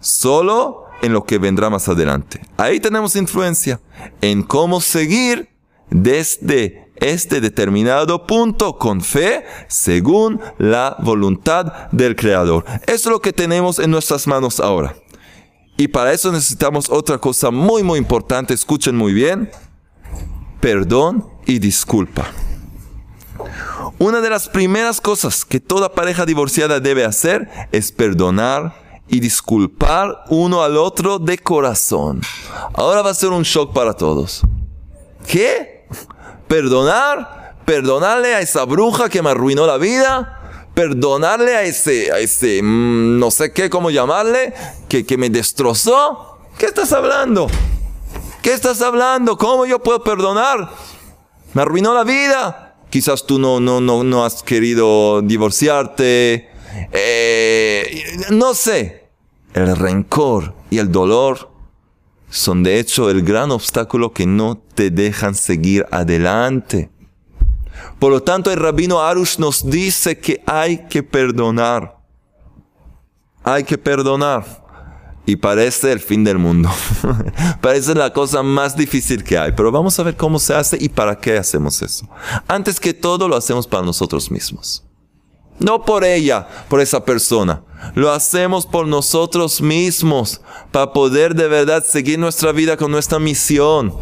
[0.00, 2.40] Solo en lo que vendrá más adelante.
[2.56, 3.80] Ahí tenemos influencia
[4.20, 5.48] en cómo seguir
[5.90, 12.64] desde este determinado punto con fe según la voluntad del Creador.
[12.86, 14.96] Eso es lo que tenemos en nuestras manos ahora.
[15.76, 19.48] Y para eso necesitamos otra cosa muy muy importante, escuchen muy bien,
[20.60, 22.26] perdón y disculpa.
[23.98, 30.24] Una de las primeras cosas que toda pareja divorciada debe hacer es perdonar y disculpar
[30.28, 32.20] uno al otro de corazón.
[32.74, 34.42] Ahora va a ser un shock para todos.
[35.26, 35.78] ¿Qué?
[36.48, 42.60] perdonar, perdonarle a esa bruja que me arruinó la vida, perdonarle a ese, a ese,
[42.62, 44.54] mm, no sé qué, cómo llamarle,
[44.88, 46.38] que, que me destrozó.
[46.58, 47.46] ¿Qué estás hablando?
[48.42, 49.36] ¿Qué estás hablando?
[49.36, 50.70] ¿Cómo yo puedo perdonar?
[51.52, 52.76] Me arruinó la vida.
[52.90, 56.48] Quizás tú no, no, no, no has querido divorciarte.
[56.92, 59.08] Eh, no sé.
[59.54, 61.50] El rencor y el dolor
[62.30, 66.90] son de hecho el gran obstáculo que no te dejan seguir adelante.
[67.98, 71.98] Por lo tanto, el rabino Arush nos dice que hay que perdonar.
[73.42, 74.66] Hay que perdonar.
[75.26, 76.70] Y parece el fin del mundo.
[77.60, 79.52] parece la cosa más difícil que hay.
[79.52, 82.08] Pero vamos a ver cómo se hace y para qué hacemos eso.
[82.46, 84.87] Antes que todo, lo hacemos para nosotros mismos.
[85.60, 87.62] No por ella, por esa persona.
[87.94, 90.40] Lo hacemos por nosotros mismos,
[90.72, 93.94] para poder de verdad seguir nuestra vida con nuestra misión.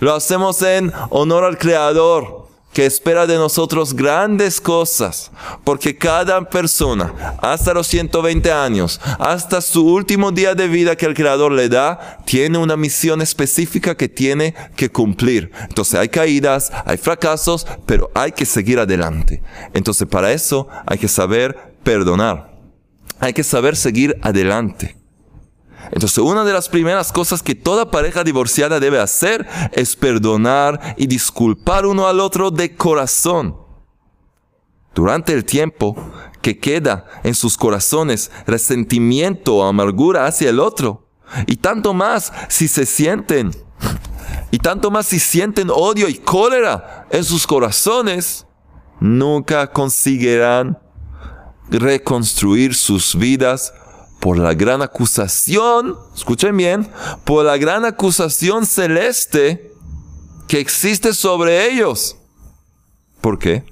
[0.00, 2.43] Lo hacemos en honor al Creador,
[2.74, 5.30] que espera de nosotros grandes cosas,
[5.62, 11.14] porque cada persona, hasta los 120 años, hasta su último día de vida que el
[11.14, 15.52] Creador le da, tiene una misión específica que tiene que cumplir.
[15.68, 19.40] Entonces hay caídas, hay fracasos, pero hay que seguir adelante.
[19.72, 22.52] Entonces para eso hay que saber perdonar.
[23.20, 24.96] Hay que saber seguir adelante.
[25.92, 31.06] Entonces, una de las primeras cosas que toda pareja divorciada debe hacer es perdonar y
[31.06, 33.56] disculpar uno al otro de corazón.
[34.94, 35.96] Durante el tiempo
[36.40, 41.08] que queda en sus corazones resentimiento o amargura hacia el otro,
[41.46, 43.50] y tanto más si se sienten,
[44.50, 48.46] y tanto más si sienten odio y cólera en sus corazones,
[49.00, 50.78] nunca conseguirán
[51.70, 53.74] reconstruir sus vidas
[54.24, 56.90] por la gran acusación, escuchen bien,
[57.24, 59.70] por la gran acusación celeste
[60.48, 62.16] que existe sobre ellos.
[63.20, 63.66] ¿Por qué?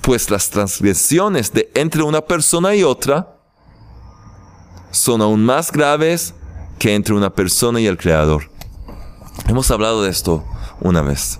[0.00, 3.36] Pues las transgresiones de entre una persona y otra
[4.90, 6.34] son aún más graves
[6.80, 8.50] que entre una persona y el Creador.
[9.46, 10.44] Hemos hablado de esto
[10.80, 11.38] una vez.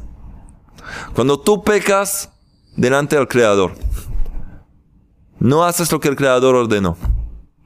[1.17, 2.31] Cuando tú pecas
[2.77, 3.75] delante del Creador,
[5.41, 6.97] no haces lo que el Creador ordenó.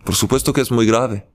[0.07, 1.27] Por supuesto que es muy grave.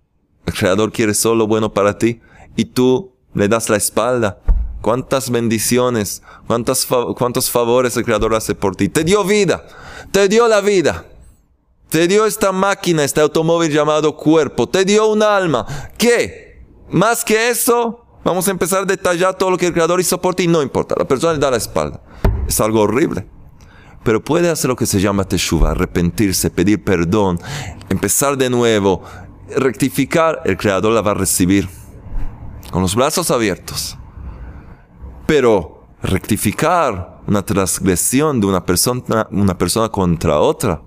[0.45, 2.21] El Creador quiere solo bueno para ti
[2.55, 4.41] y tú le das la espalda.
[4.81, 8.87] Cuántas bendiciones, cuántos, cuántos favores el Creador hace por ti.
[8.87, 9.67] Te dio vida,
[10.11, 11.05] te dio la vida.
[11.89, 14.69] Te dio esta máquina, este automóvil llamado cuerpo.
[14.69, 15.67] Te dio un alma.
[15.97, 16.63] ¿Qué?
[16.89, 20.33] Más que eso, vamos a empezar a detallar todo lo que el Creador hizo por
[20.33, 20.47] ti.
[20.47, 22.01] No importa, la persona le da la espalda.
[22.47, 23.27] Es algo horrible.
[24.03, 27.39] Pero puede hacer lo que se llama teshuva, arrepentirse, pedir perdón,
[27.89, 29.03] empezar de nuevo,
[29.55, 30.41] rectificar.
[30.45, 31.69] El Creador la va a recibir
[32.71, 33.97] con los brazos abiertos.
[35.27, 40.81] Pero rectificar una transgresión de una persona, una persona contra otra,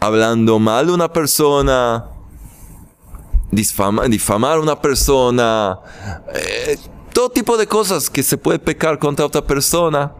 [0.00, 2.10] hablando mal de una persona,
[3.50, 5.78] difamar a una persona,
[6.34, 6.76] eh,
[7.12, 10.12] todo tipo de cosas que se puede pecar contra otra persona,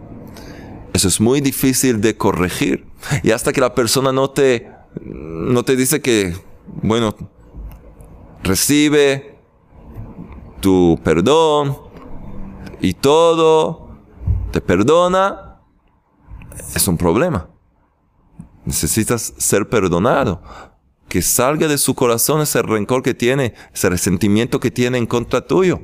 [0.97, 2.87] eso es muy difícil de corregir.
[3.23, 4.71] Y hasta que la persona no te,
[5.03, 6.35] no te dice que,
[6.83, 7.15] bueno,
[8.43, 9.39] recibe
[10.61, 11.79] tu perdón,
[12.81, 13.89] y todo
[14.53, 15.61] te perdona,
[16.75, 17.49] es un problema.
[18.65, 20.43] Necesitas ser perdonado.
[21.09, 25.47] Que salga de su corazón ese rencor que tiene, ese resentimiento que tiene en contra
[25.47, 25.81] tuyo.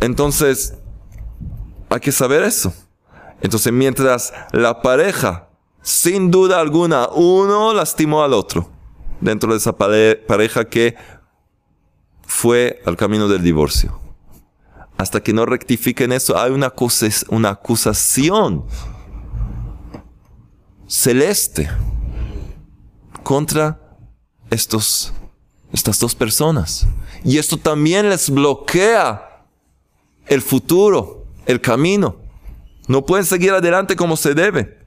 [0.00, 0.74] Entonces,
[1.88, 2.72] hay que saber eso.
[3.40, 5.48] Entonces, mientras la pareja,
[5.82, 8.68] sin duda alguna, uno lastimó al otro,
[9.20, 10.96] dentro de esa pareja que
[12.26, 14.08] fue al camino del divorcio
[14.98, 16.72] hasta que no rectifiquen eso, hay una,
[17.48, 18.64] acusación
[20.88, 21.70] celeste
[23.22, 23.80] contra
[24.50, 25.12] estos,
[25.72, 26.88] estas dos personas.
[27.24, 29.46] Y esto también les bloquea
[30.26, 32.16] el futuro, el camino.
[32.88, 34.78] No pueden seguir adelante como se debe.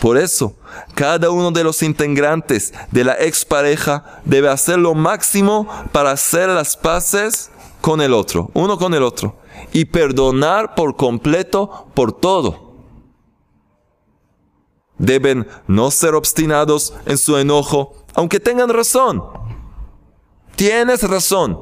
[0.00, 0.56] Por eso,
[0.94, 6.76] cada uno de los integrantes de la expareja debe hacer lo máximo para hacer las
[6.76, 9.38] paces con el otro, uno con el otro,
[9.72, 12.74] y perdonar por completo por todo.
[14.98, 19.22] Deben no ser obstinados en su enojo, aunque tengan razón.
[20.54, 21.58] Tienes razón,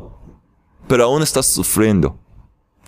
[0.89, 2.19] pero aún estás sufriendo.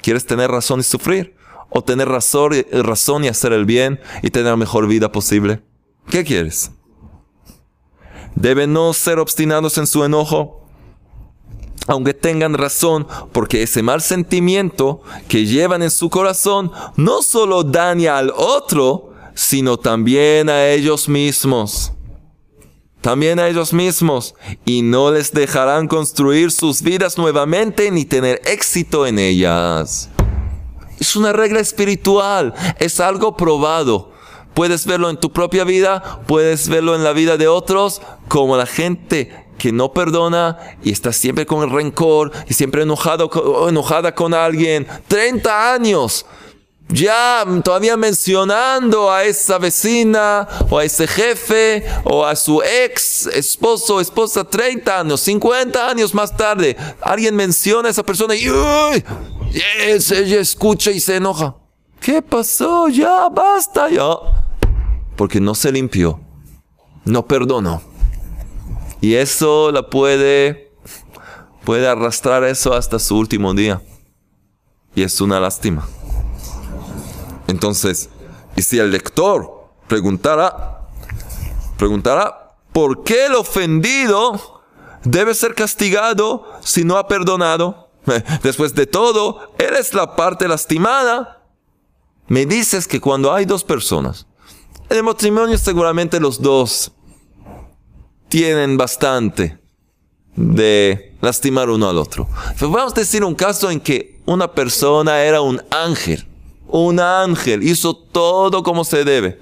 [0.03, 1.37] ¿Quieres tener razón y sufrir?
[1.70, 5.62] ¿O tener razón, razón y hacer el bien y tener la mejor vida posible?
[6.09, 6.70] ¿Qué quieres?
[8.35, 10.64] Deben no ser obstinados en su enojo,
[11.87, 18.18] aunque tengan razón, porque ese mal sentimiento que llevan en su corazón no solo daña
[18.18, 21.92] al otro, sino también a ellos mismos.
[23.00, 24.35] También a ellos mismos.
[24.64, 30.09] Y no les dejarán construir sus vidas nuevamente ni tener éxito en ellas.
[31.04, 34.10] Es una regla espiritual, es algo probado.
[34.54, 38.64] Puedes verlo en tu propia vida, puedes verlo en la vida de otros, como la
[38.64, 44.32] gente que no perdona y está siempre con el rencor y siempre enojado, enojada con
[44.32, 44.86] alguien.
[45.06, 46.24] 30 años.
[46.88, 53.96] Ya todavía mencionando a esa vecina o a ese jefe o a su ex esposo
[53.96, 58.48] o esposa 30 años, 50 años más tarde, alguien menciona a esa persona y
[59.60, 61.56] ella escucha y se enoja.
[62.00, 62.88] ¿Qué pasó?
[62.88, 64.04] Ya, basta, ya.
[65.16, 66.20] Porque no se limpió,
[67.04, 67.82] no perdonó.
[69.00, 70.72] Y eso la puede,
[71.64, 73.80] puede arrastrar eso hasta su último día.
[74.94, 75.86] Y es una lástima.
[77.46, 78.08] Entonces,
[78.56, 80.88] y si el lector preguntara,
[81.76, 84.62] preguntara, ¿por qué el ofendido
[85.04, 87.84] debe ser castigado si no ha perdonado?
[88.42, 91.42] Después de todo, eres la parte lastimada.
[92.26, 94.26] Me dices que cuando hay dos personas,
[94.88, 96.92] en el matrimonio seguramente los dos
[98.28, 99.58] tienen bastante
[100.36, 102.28] de lastimar uno al otro.
[102.60, 106.26] vamos a decir un caso en que una persona era un ángel.
[106.66, 109.38] Un ángel hizo todo como se debe.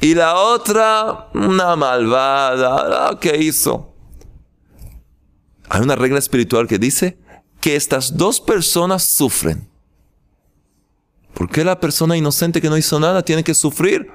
[0.00, 3.92] Y la otra, una malvada, ¿qué hizo?
[5.68, 7.18] Hay una regla espiritual que dice
[7.60, 9.68] que estas dos personas sufren.
[11.34, 14.10] ¿Por qué la persona inocente que no hizo nada tiene que sufrir?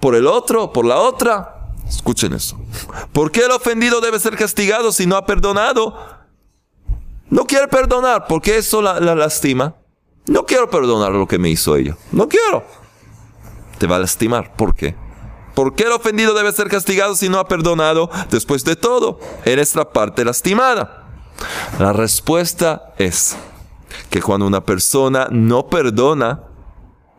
[0.00, 0.72] ¿Por el otro?
[0.72, 1.70] ¿Por la otra?
[1.88, 2.58] Escuchen eso.
[3.12, 5.94] ¿Por qué el ofendido debe ser castigado si no ha perdonado?
[7.28, 9.76] No quiere perdonar porque eso la, lastima.
[10.26, 11.96] No quiero perdonar lo que me hizo ella.
[12.12, 12.64] No quiero.
[13.78, 14.54] Te va a lastimar.
[14.56, 14.94] ¿Por qué?
[15.54, 18.10] ¿Por qué el ofendido debe ser castigado si no ha perdonado?
[18.30, 21.03] Después de todo, eres la parte lastimada.
[21.78, 23.36] La respuesta es
[24.10, 26.42] que cuando una persona no perdona,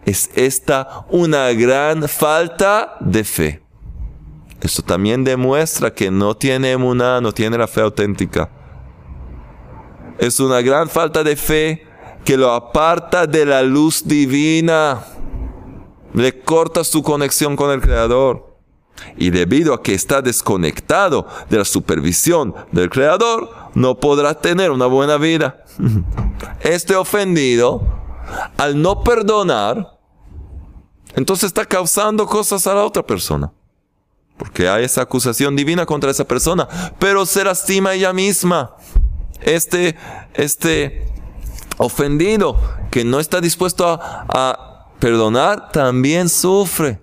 [0.06, 3.62] es esta una gran falta de fe.
[4.62, 8.50] Esto también demuestra que no tiene emuná, no tiene la fe auténtica.
[10.18, 11.86] es una gran falta de fe
[12.24, 15.04] que lo aparta de la luz divina.
[16.14, 18.56] Le corta su conexión con el Creador.
[19.18, 24.88] Y debido a que está desconectado de la supervisión del Creador, no podrá tener una
[24.88, 25.64] buena vida.
[26.62, 27.82] Este ofendido,
[28.58, 30.00] al no perdonar,
[31.16, 33.52] entonces está causando cosas a la otra persona.
[34.38, 36.68] Porque hay esa acusación divina contra esa persona,
[37.00, 38.76] pero se lastima ella misma.
[39.42, 39.96] Este,
[40.34, 41.06] este
[41.78, 42.60] ofendido
[42.92, 47.02] que no está dispuesto a, a perdonar, también sufre.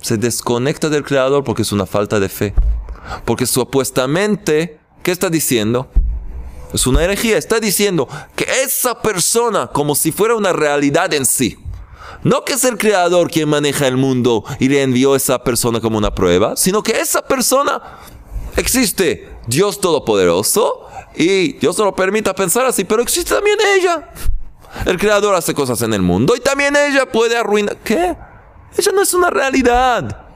[0.00, 2.54] Se desconecta del Creador porque es una falta de fe.
[3.24, 5.90] Porque supuestamente, ¿qué está diciendo?
[6.72, 7.36] Es una herejía.
[7.36, 11.58] Está diciendo que esa persona, como si fuera una realidad en sí,
[12.22, 15.80] no que es el creador quien maneja el mundo y le envió a esa persona
[15.80, 17.80] como una prueba, sino que esa persona
[18.56, 24.12] existe Dios Todopoderoso y Dios no lo permita pensar así, pero existe también ella.
[24.86, 27.76] El creador hace cosas en el mundo y también ella puede arruinar.
[27.78, 28.16] ¿Qué?
[28.76, 30.26] Ella no es una realidad.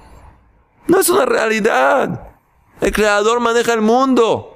[0.86, 2.28] No es una realidad.
[2.80, 4.53] El creador maneja el mundo.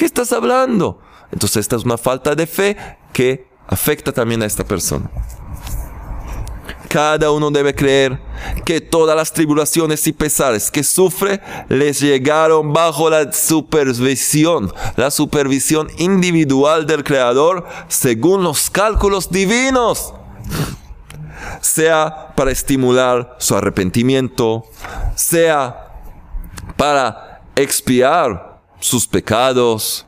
[0.00, 0.98] ¿Qué estás hablando?
[1.30, 2.74] Entonces esta es una falta de fe
[3.12, 5.10] que afecta también a esta persona.
[6.88, 8.18] Cada uno debe creer
[8.64, 15.88] que todas las tribulaciones y pesares que sufre les llegaron bajo la supervisión, la supervisión
[15.98, 20.14] individual del Creador según los cálculos divinos.
[21.60, 24.64] Sea para estimular su arrepentimiento,
[25.14, 25.90] sea
[26.78, 28.49] para expiar
[28.80, 30.06] sus pecados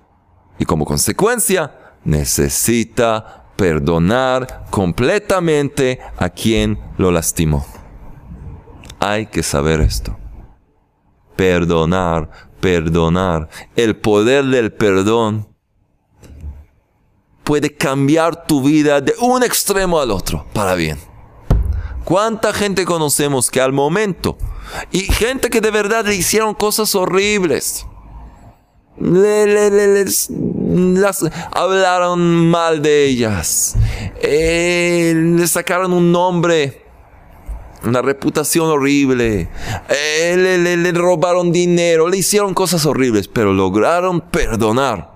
[0.58, 7.64] y como consecuencia necesita perdonar completamente a quien lo lastimó.
[8.98, 10.16] Hay que saber esto.
[11.36, 13.48] Perdonar, perdonar.
[13.76, 15.48] El poder del perdón
[17.44, 20.98] puede cambiar tu vida de un extremo al otro para bien.
[22.04, 24.36] ¿Cuánta gente conocemos que al momento,
[24.90, 27.86] y gente que de verdad le hicieron cosas horribles,
[28.98, 33.74] le, las, hablaron mal de ellas,
[34.20, 36.82] eh, le sacaron un nombre,
[37.84, 39.48] una reputación horrible,
[39.88, 45.10] eh, le, le robaron dinero, le hicieron cosas horribles, pero lograron perdonar.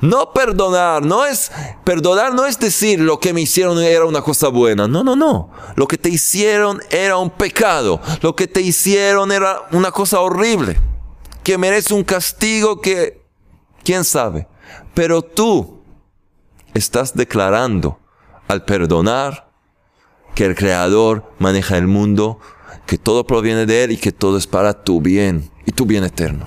[0.00, 1.50] No perdonar, no es
[1.82, 4.86] perdonar no es decir lo que me hicieron era una cosa buena.
[4.86, 5.50] No, no, no.
[5.76, 8.02] Lo que te hicieron era un pecado.
[8.20, 10.78] Lo que te hicieron era una cosa horrible
[11.44, 13.22] que merece un castigo que,
[13.84, 14.48] quién sabe.
[14.94, 15.82] Pero tú
[16.72, 18.00] estás declarando
[18.48, 19.50] al perdonar
[20.34, 22.40] que el Creador maneja el mundo,
[22.86, 26.02] que todo proviene de Él y que todo es para tu bien y tu bien
[26.02, 26.46] eterno.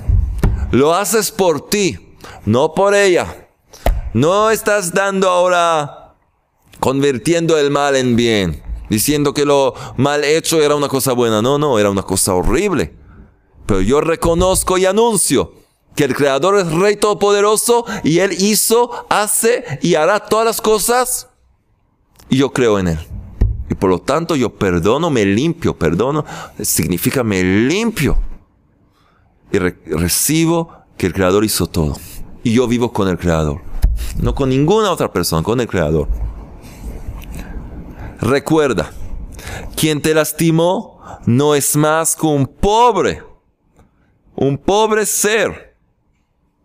[0.72, 3.48] Lo haces por ti, no por ella.
[4.14, 6.16] No estás dando ahora,
[6.80, 11.42] convirtiendo el mal en bien, diciendo que lo mal hecho era una cosa buena.
[11.42, 12.94] No, no, era una cosa horrible.
[13.68, 15.54] Pero yo reconozco y anuncio
[15.96, 21.28] que el Creador es Rey Todopoderoso y Él hizo, hace y hará todas las cosas
[22.30, 23.00] y yo creo en Él.
[23.70, 26.24] Y por lo tanto yo perdono, me limpio, perdono
[26.62, 28.18] significa me limpio
[29.52, 31.98] y recibo que el Creador hizo todo.
[32.44, 33.62] Y yo vivo con el Creador,
[34.22, 36.08] no con ninguna otra persona, con el Creador.
[38.22, 38.92] Recuerda,
[39.76, 43.27] quien te lastimó no es más que un pobre
[44.38, 45.76] un pobre ser.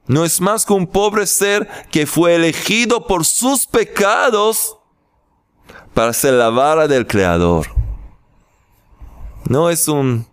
[0.06, 4.76] No es más que un pobre ser que fue elegido por sus pecados
[5.94, 7.66] para ser la vara del Creador.
[9.48, 10.26] No es un,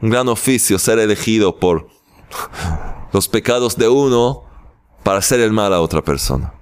[0.00, 1.88] gran oficio ser elegido por
[3.12, 4.44] los pecados de uno
[5.02, 6.54] para hacer el mal a otra persona.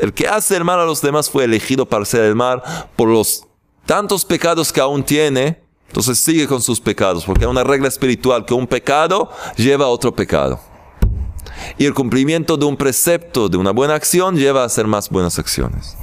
[0.00, 2.62] El que hace el mal a los demás fue elegido para hacer el mal
[2.96, 3.46] por los
[3.84, 8.44] tantos pecados que aún tiene entonces sigue con sus pecados, porque hay una regla espiritual
[8.44, 10.60] que un pecado lleva a otro pecado.
[11.78, 15.38] Y el cumplimiento de un precepto, de una buena acción, lleva a hacer más buenas
[15.38, 15.96] acciones.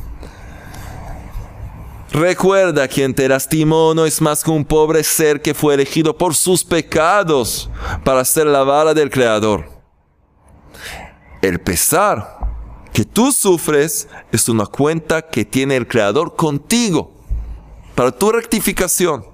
[2.12, 6.36] Recuerda, quien te lastimó no es más que un pobre ser que fue elegido por
[6.36, 7.70] sus pecados
[8.04, 9.68] para ser la vara del Creador.
[11.42, 12.38] El pesar
[12.94, 17.12] que tú sufres es una cuenta que tiene el Creador contigo
[17.96, 19.33] para tu rectificación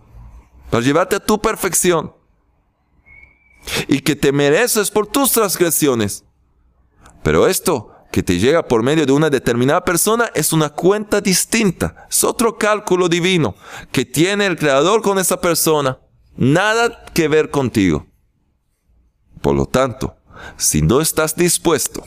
[0.70, 2.14] para llevarte a tu perfección
[3.88, 6.24] y que te mereces por tus transgresiones.
[7.24, 12.08] Pero esto que te llega por medio de una determinada persona es una cuenta distinta,
[12.10, 13.56] es otro cálculo divino
[13.92, 16.00] que tiene el Creador con esa persona,
[16.36, 18.08] nada que ver contigo.
[19.42, 20.16] Por lo tanto,
[20.58, 22.04] si no estás dispuesto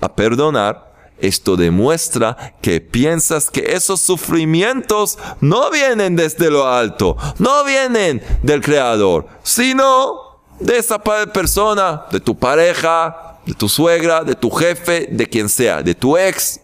[0.00, 7.64] a perdonar, esto demuestra que piensas que esos sufrimientos no vienen desde lo alto, no
[7.64, 14.50] vienen del Creador, sino de esa persona, de tu pareja, de tu suegra, de tu
[14.50, 16.60] jefe, de quien sea, de tu ex.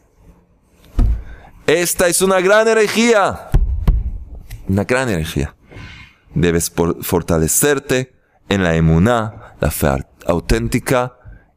[1.67, 3.51] Esta es una gran herejía.
[4.69, 5.55] Una gran herejía.
[6.35, 6.73] Debes
[7.03, 8.15] fortalecerte
[8.49, 9.89] en la emuná, la fe
[10.27, 11.17] auténtica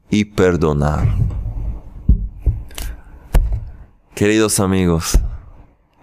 [0.10, 1.08] y perdonar.
[4.22, 5.18] Queridos amigos,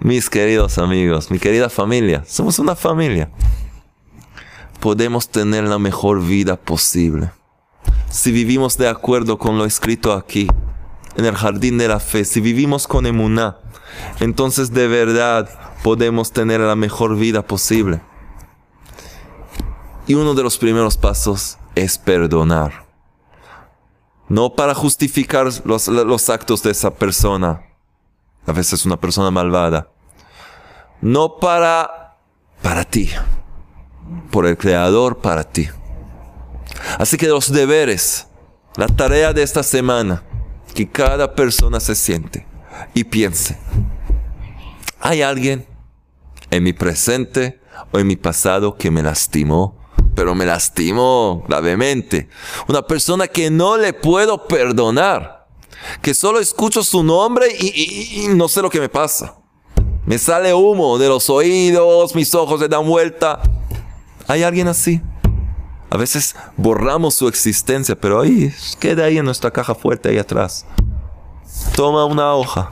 [0.01, 3.31] mis queridos amigos, mi querida familia, somos una familia.
[4.81, 7.31] Podemos tener la mejor vida posible.
[8.11, 10.49] Si vivimos de acuerdo con lo escrito aquí,
[11.15, 13.59] en el jardín de la fe, si vivimos con emuná,
[14.19, 15.49] entonces de verdad
[15.85, 18.01] podemos tener la mejor vida posible.
[20.09, 22.85] Y uno de los primeros pasos es perdonar.
[24.29, 27.68] No para justificar los, los actos de esa persona,
[28.49, 29.91] a veces una persona malvada.
[31.03, 32.17] No para,
[32.63, 33.11] para ti,
[34.31, 35.69] por el Creador para ti.
[36.99, 38.27] Así que los deberes,
[38.77, 40.23] la tarea de esta semana,
[40.75, 42.47] que cada persona se siente
[42.95, 43.59] y piense,
[44.99, 45.67] ¿hay alguien
[46.51, 47.61] en mi presente
[47.93, 49.77] o en mi pasado que me lastimó?
[50.15, 52.29] Pero me lastimó gravemente.
[52.67, 55.38] Una persona que no le puedo perdonar
[56.03, 59.37] que solo escucho su nombre y, no sé lo que me pasa.
[60.07, 63.41] Me sale humo de los oídos, mis ojos se dan vuelta.
[64.27, 65.03] ¿Hay alguien así?
[65.91, 70.67] A veces borramos su existencia, pero ahí queda ahí en nuestra caja fuerte ahí atrás.
[71.75, 72.71] Toma una hoja,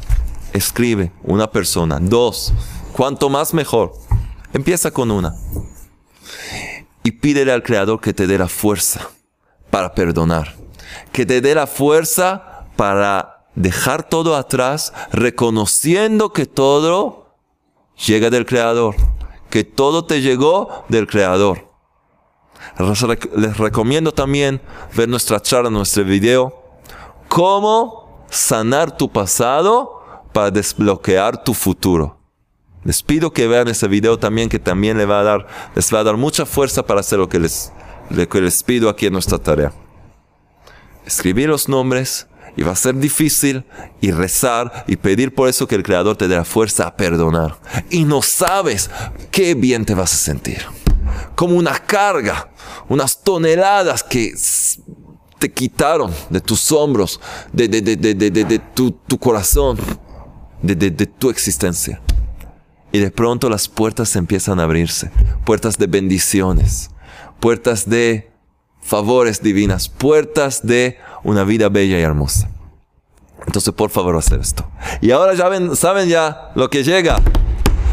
[0.52, 2.52] escribe una persona, dos,
[2.92, 3.92] cuanto más mejor.
[4.52, 5.34] Empieza con una.
[7.04, 9.08] Y pídele al Creador que te dé la fuerza
[9.70, 10.56] para perdonar.
[11.12, 17.26] Que te dé la fuerza para dejar todo atrás, reconociendo que todo
[18.06, 18.94] llega del Creador,
[19.50, 21.66] que todo te llegó del Creador.
[23.36, 24.60] Les recomiendo también
[24.94, 26.62] ver nuestra charla, nuestro video,
[27.28, 30.02] cómo sanar tu pasado
[30.32, 32.18] para desbloquear tu futuro.
[32.84, 36.00] Les pido que vean ese video también, que también les va a dar, les va
[36.00, 37.72] a dar mucha fuerza para hacer lo que les,
[38.10, 39.72] lo que les pido aquí en nuestra tarea.
[41.04, 43.64] Escribir los nombres, y va a ser difícil
[44.00, 47.58] y rezar y pedir por eso que el Creador te dé la fuerza a perdonar.
[47.90, 48.90] Y no sabes
[49.30, 50.64] qué bien te vas a sentir.
[51.34, 52.50] Como una carga,
[52.88, 54.32] unas toneladas que
[55.38, 57.20] te quitaron de tus hombros,
[57.52, 59.78] de, de, de, de tu, tu corazón,
[60.62, 62.00] de tu existencia.
[62.92, 65.10] Y de pronto las puertas empiezan a abrirse.
[65.44, 66.90] Puertas de bendiciones.
[67.40, 68.30] Puertas de
[68.80, 69.90] favores divinas.
[69.90, 72.48] Puertas de una vida bella y hermosa.
[73.46, 74.64] Entonces, por favor, hacer esto.
[75.00, 77.20] Y ahora ya ven, saben ya lo que llega.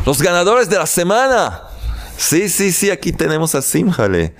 [0.05, 1.63] Los ganadores de la semana.
[2.15, 4.35] Sí, sí, sí, aquí tenemos a Simjale.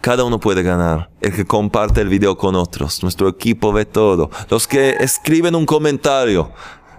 [0.00, 1.10] Cada uno puede ganar.
[1.20, 3.02] El que comparte el video con otros.
[3.02, 4.30] Nuestro equipo ve todo.
[4.48, 6.50] Los que escriben un comentario.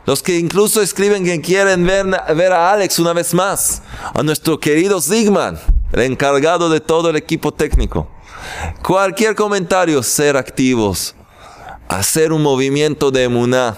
[0.06, 3.82] Los que incluso escriben que quieren ver, ver a Alex una vez más.
[4.14, 5.60] A nuestro querido Zigman,
[5.91, 8.12] el encargado de todo el equipo técnico.
[8.84, 11.16] Cualquier comentario, ser activos,
[11.88, 13.78] hacer un movimiento de emuná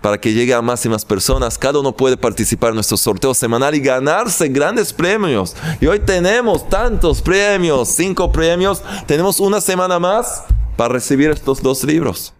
[0.00, 1.58] para que llegue a más y más personas.
[1.58, 5.56] Cada uno puede participar en nuestro sorteo semanal y ganarse grandes premios.
[5.80, 8.82] Y hoy tenemos tantos premios, cinco premios.
[9.06, 10.44] Tenemos una semana más
[10.76, 12.32] para recibir estos dos libros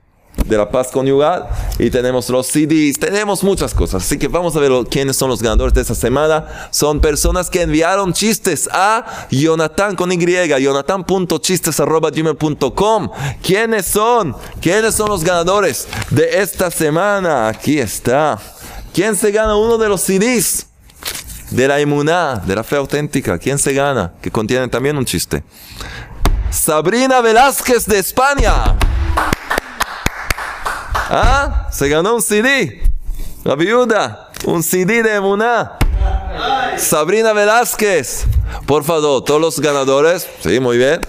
[0.45, 1.47] de la paz conyugal
[1.79, 4.05] y tenemos los CDs, tenemos muchas cosas.
[4.05, 6.69] Así que vamos a ver quiénes son los ganadores de esta semana.
[6.71, 13.11] Son personas que enviaron chistes a Jonathan con Y, jonathan.chistes.gmail.com.
[13.43, 14.37] ¿Quiénes son?
[14.61, 17.49] ¿Quiénes son los ganadores de esta semana?
[17.49, 18.39] Aquí está.
[18.93, 20.67] ¿Quién se gana uno de los CDs?
[21.51, 23.39] De la inmunidad, de la fe auténtica.
[23.39, 24.13] ¿Quién se gana?
[24.21, 25.43] Que contiene también un chiste.
[26.51, 28.77] Sabrina Velázquez de España.
[31.09, 31.69] ¿Ah?
[31.71, 32.83] Se ganó un CD.
[33.45, 34.31] La viuda.
[34.45, 35.79] Un CD de Emuná.
[36.77, 38.27] Sabrina Velázquez.
[38.67, 40.29] Por favor, todos los ganadores.
[40.41, 41.01] Sí, muy bien.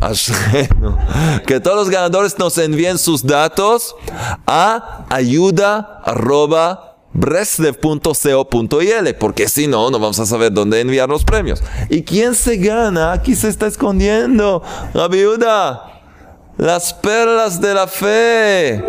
[1.46, 3.96] Que todos los ganadores nos envíen sus datos
[4.46, 6.02] a ayuda
[9.18, 11.62] porque si no, no vamos a saber dónde enviar los premios.
[11.88, 13.12] ¿Y quién se gana?
[13.12, 14.62] Aquí se está escondiendo.
[14.94, 15.97] La viuda
[16.58, 18.84] las perlas de la fe,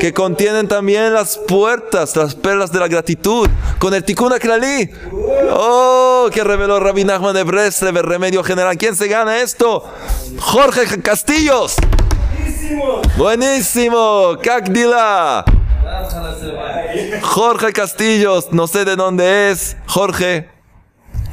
[0.00, 3.48] que contienen también las puertas, las perlas de la gratitud,
[3.78, 4.90] con el Tikkun Aklali.
[5.50, 8.76] Oh, que reveló Rabbi Nachman de Breslev, remedio general.
[8.76, 9.84] ¿Quién se gana esto?
[10.40, 11.76] Jorge Castillos.
[13.16, 14.36] Buenísimo.
[14.42, 15.44] Cacdila.
[17.22, 19.76] Jorge Castillos, no sé de dónde es.
[19.86, 20.48] Jorge,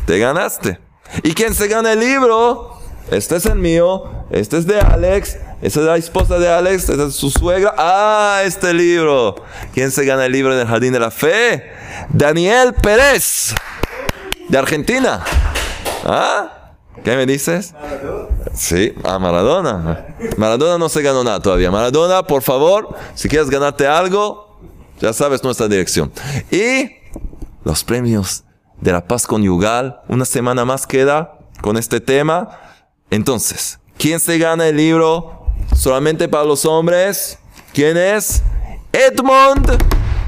[0.06, 0.80] te ganaste.
[1.24, 2.71] ¿Y quién se gana el libro?
[3.12, 7.04] Este es el mío, este es de Alex, esta es la esposa de Alex, esta
[7.08, 7.76] es su suegra.
[7.78, 9.36] Ah, este libro.
[9.74, 11.72] ¿Quién se gana el libro en el Jardín de la Fe?
[12.10, 13.54] Daniel Pérez,
[14.48, 15.22] de Argentina.
[16.06, 16.76] ¿Ah?
[17.04, 17.74] ¿Qué me dices?
[18.54, 20.16] Sí, a Maradona.
[20.38, 21.70] Maradona no se ganó nada todavía.
[21.70, 24.58] Maradona, por favor, si quieres ganarte algo,
[25.02, 26.14] ya sabes nuestra dirección.
[26.50, 26.92] Y
[27.66, 28.46] los premios
[28.80, 30.00] de la paz conyugal.
[30.08, 32.71] Una semana más queda con este tema.
[33.12, 35.46] Entonces, ¿quién se gana el libro
[35.76, 37.38] solamente para los hombres?
[37.74, 38.42] ¿Quién es?
[38.94, 39.78] Edmond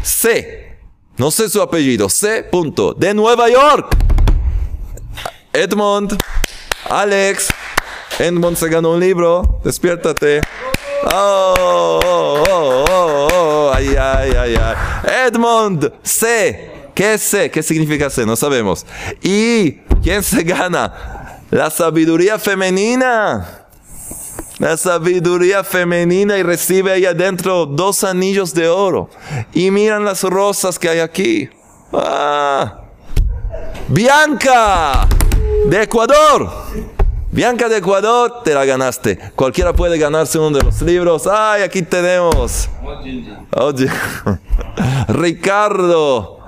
[0.03, 0.79] C.
[1.15, 2.09] No sé su apellido.
[2.09, 2.43] C.
[2.43, 2.93] Punto.
[2.93, 3.95] De Nueva York.
[5.53, 6.17] Edmond.
[6.89, 7.47] Alex.
[8.19, 9.61] Edmond se ganó un libro.
[9.63, 10.41] Despiértate.
[11.05, 13.71] Oh, oh, oh, oh, oh.
[13.73, 15.27] Ay, ay, ay, ay.
[15.27, 16.89] Edmond C.
[16.93, 17.49] ¿Qué es C?
[17.49, 18.25] ¿Qué significa C?
[18.25, 18.85] No sabemos.
[19.21, 19.71] ¿Y
[20.03, 21.22] quién se gana?
[21.53, 23.67] La sabiduría femenina.
[24.57, 29.11] La sabiduría femenina y recibe ahí adentro dos anillos de oro.
[29.53, 31.47] Y miran las rosas que hay aquí.
[31.93, 32.81] Ah.
[33.87, 35.07] Bianca
[35.67, 36.49] de Ecuador.
[37.29, 39.19] Bianca de Ecuador, te la ganaste.
[39.35, 41.27] Cualquiera puede ganarse uno de los libros.
[41.27, 42.67] Ay, aquí tenemos.
[43.51, 43.87] Oye.
[45.07, 46.39] Ricardo.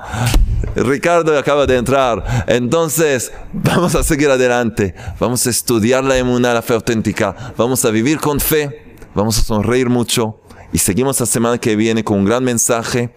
[0.76, 2.46] Ricardo acaba de entrar.
[2.48, 4.94] Entonces, vamos a seguir adelante.
[5.20, 7.54] Vamos a estudiar la emuná, la fe auténtica.
[7.58, 8.96] Vamos a vivir con fe.
[9.14, 10.40] Vamos a sonreír mucho.
[10.74, 13.14] Y seguimos la semana que viene con un gran mensaje.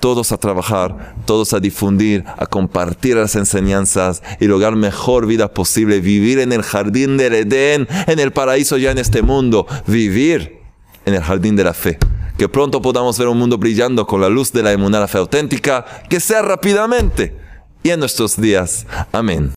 [0.00, 6.00] Todos a trabajar, todos a difundir, a compartir las enseñanzas y lograr mejor vida posible.
[6.00, 9.66] Vivir en el jardín del Edén, en el paraíso ya en este mundo.
[9.86, 10.60] Vivir
[11.06, 11.98] en el jardín de la fe
[12.36, 15.84] que pronto podamos ver un mundo brillando con la luz de la emuná, fe auténtica,
[16.08, 17.36] que sea rápidamente
[17.82, 18.86] y en nuestros días.
[19.12, 19.54] Amén.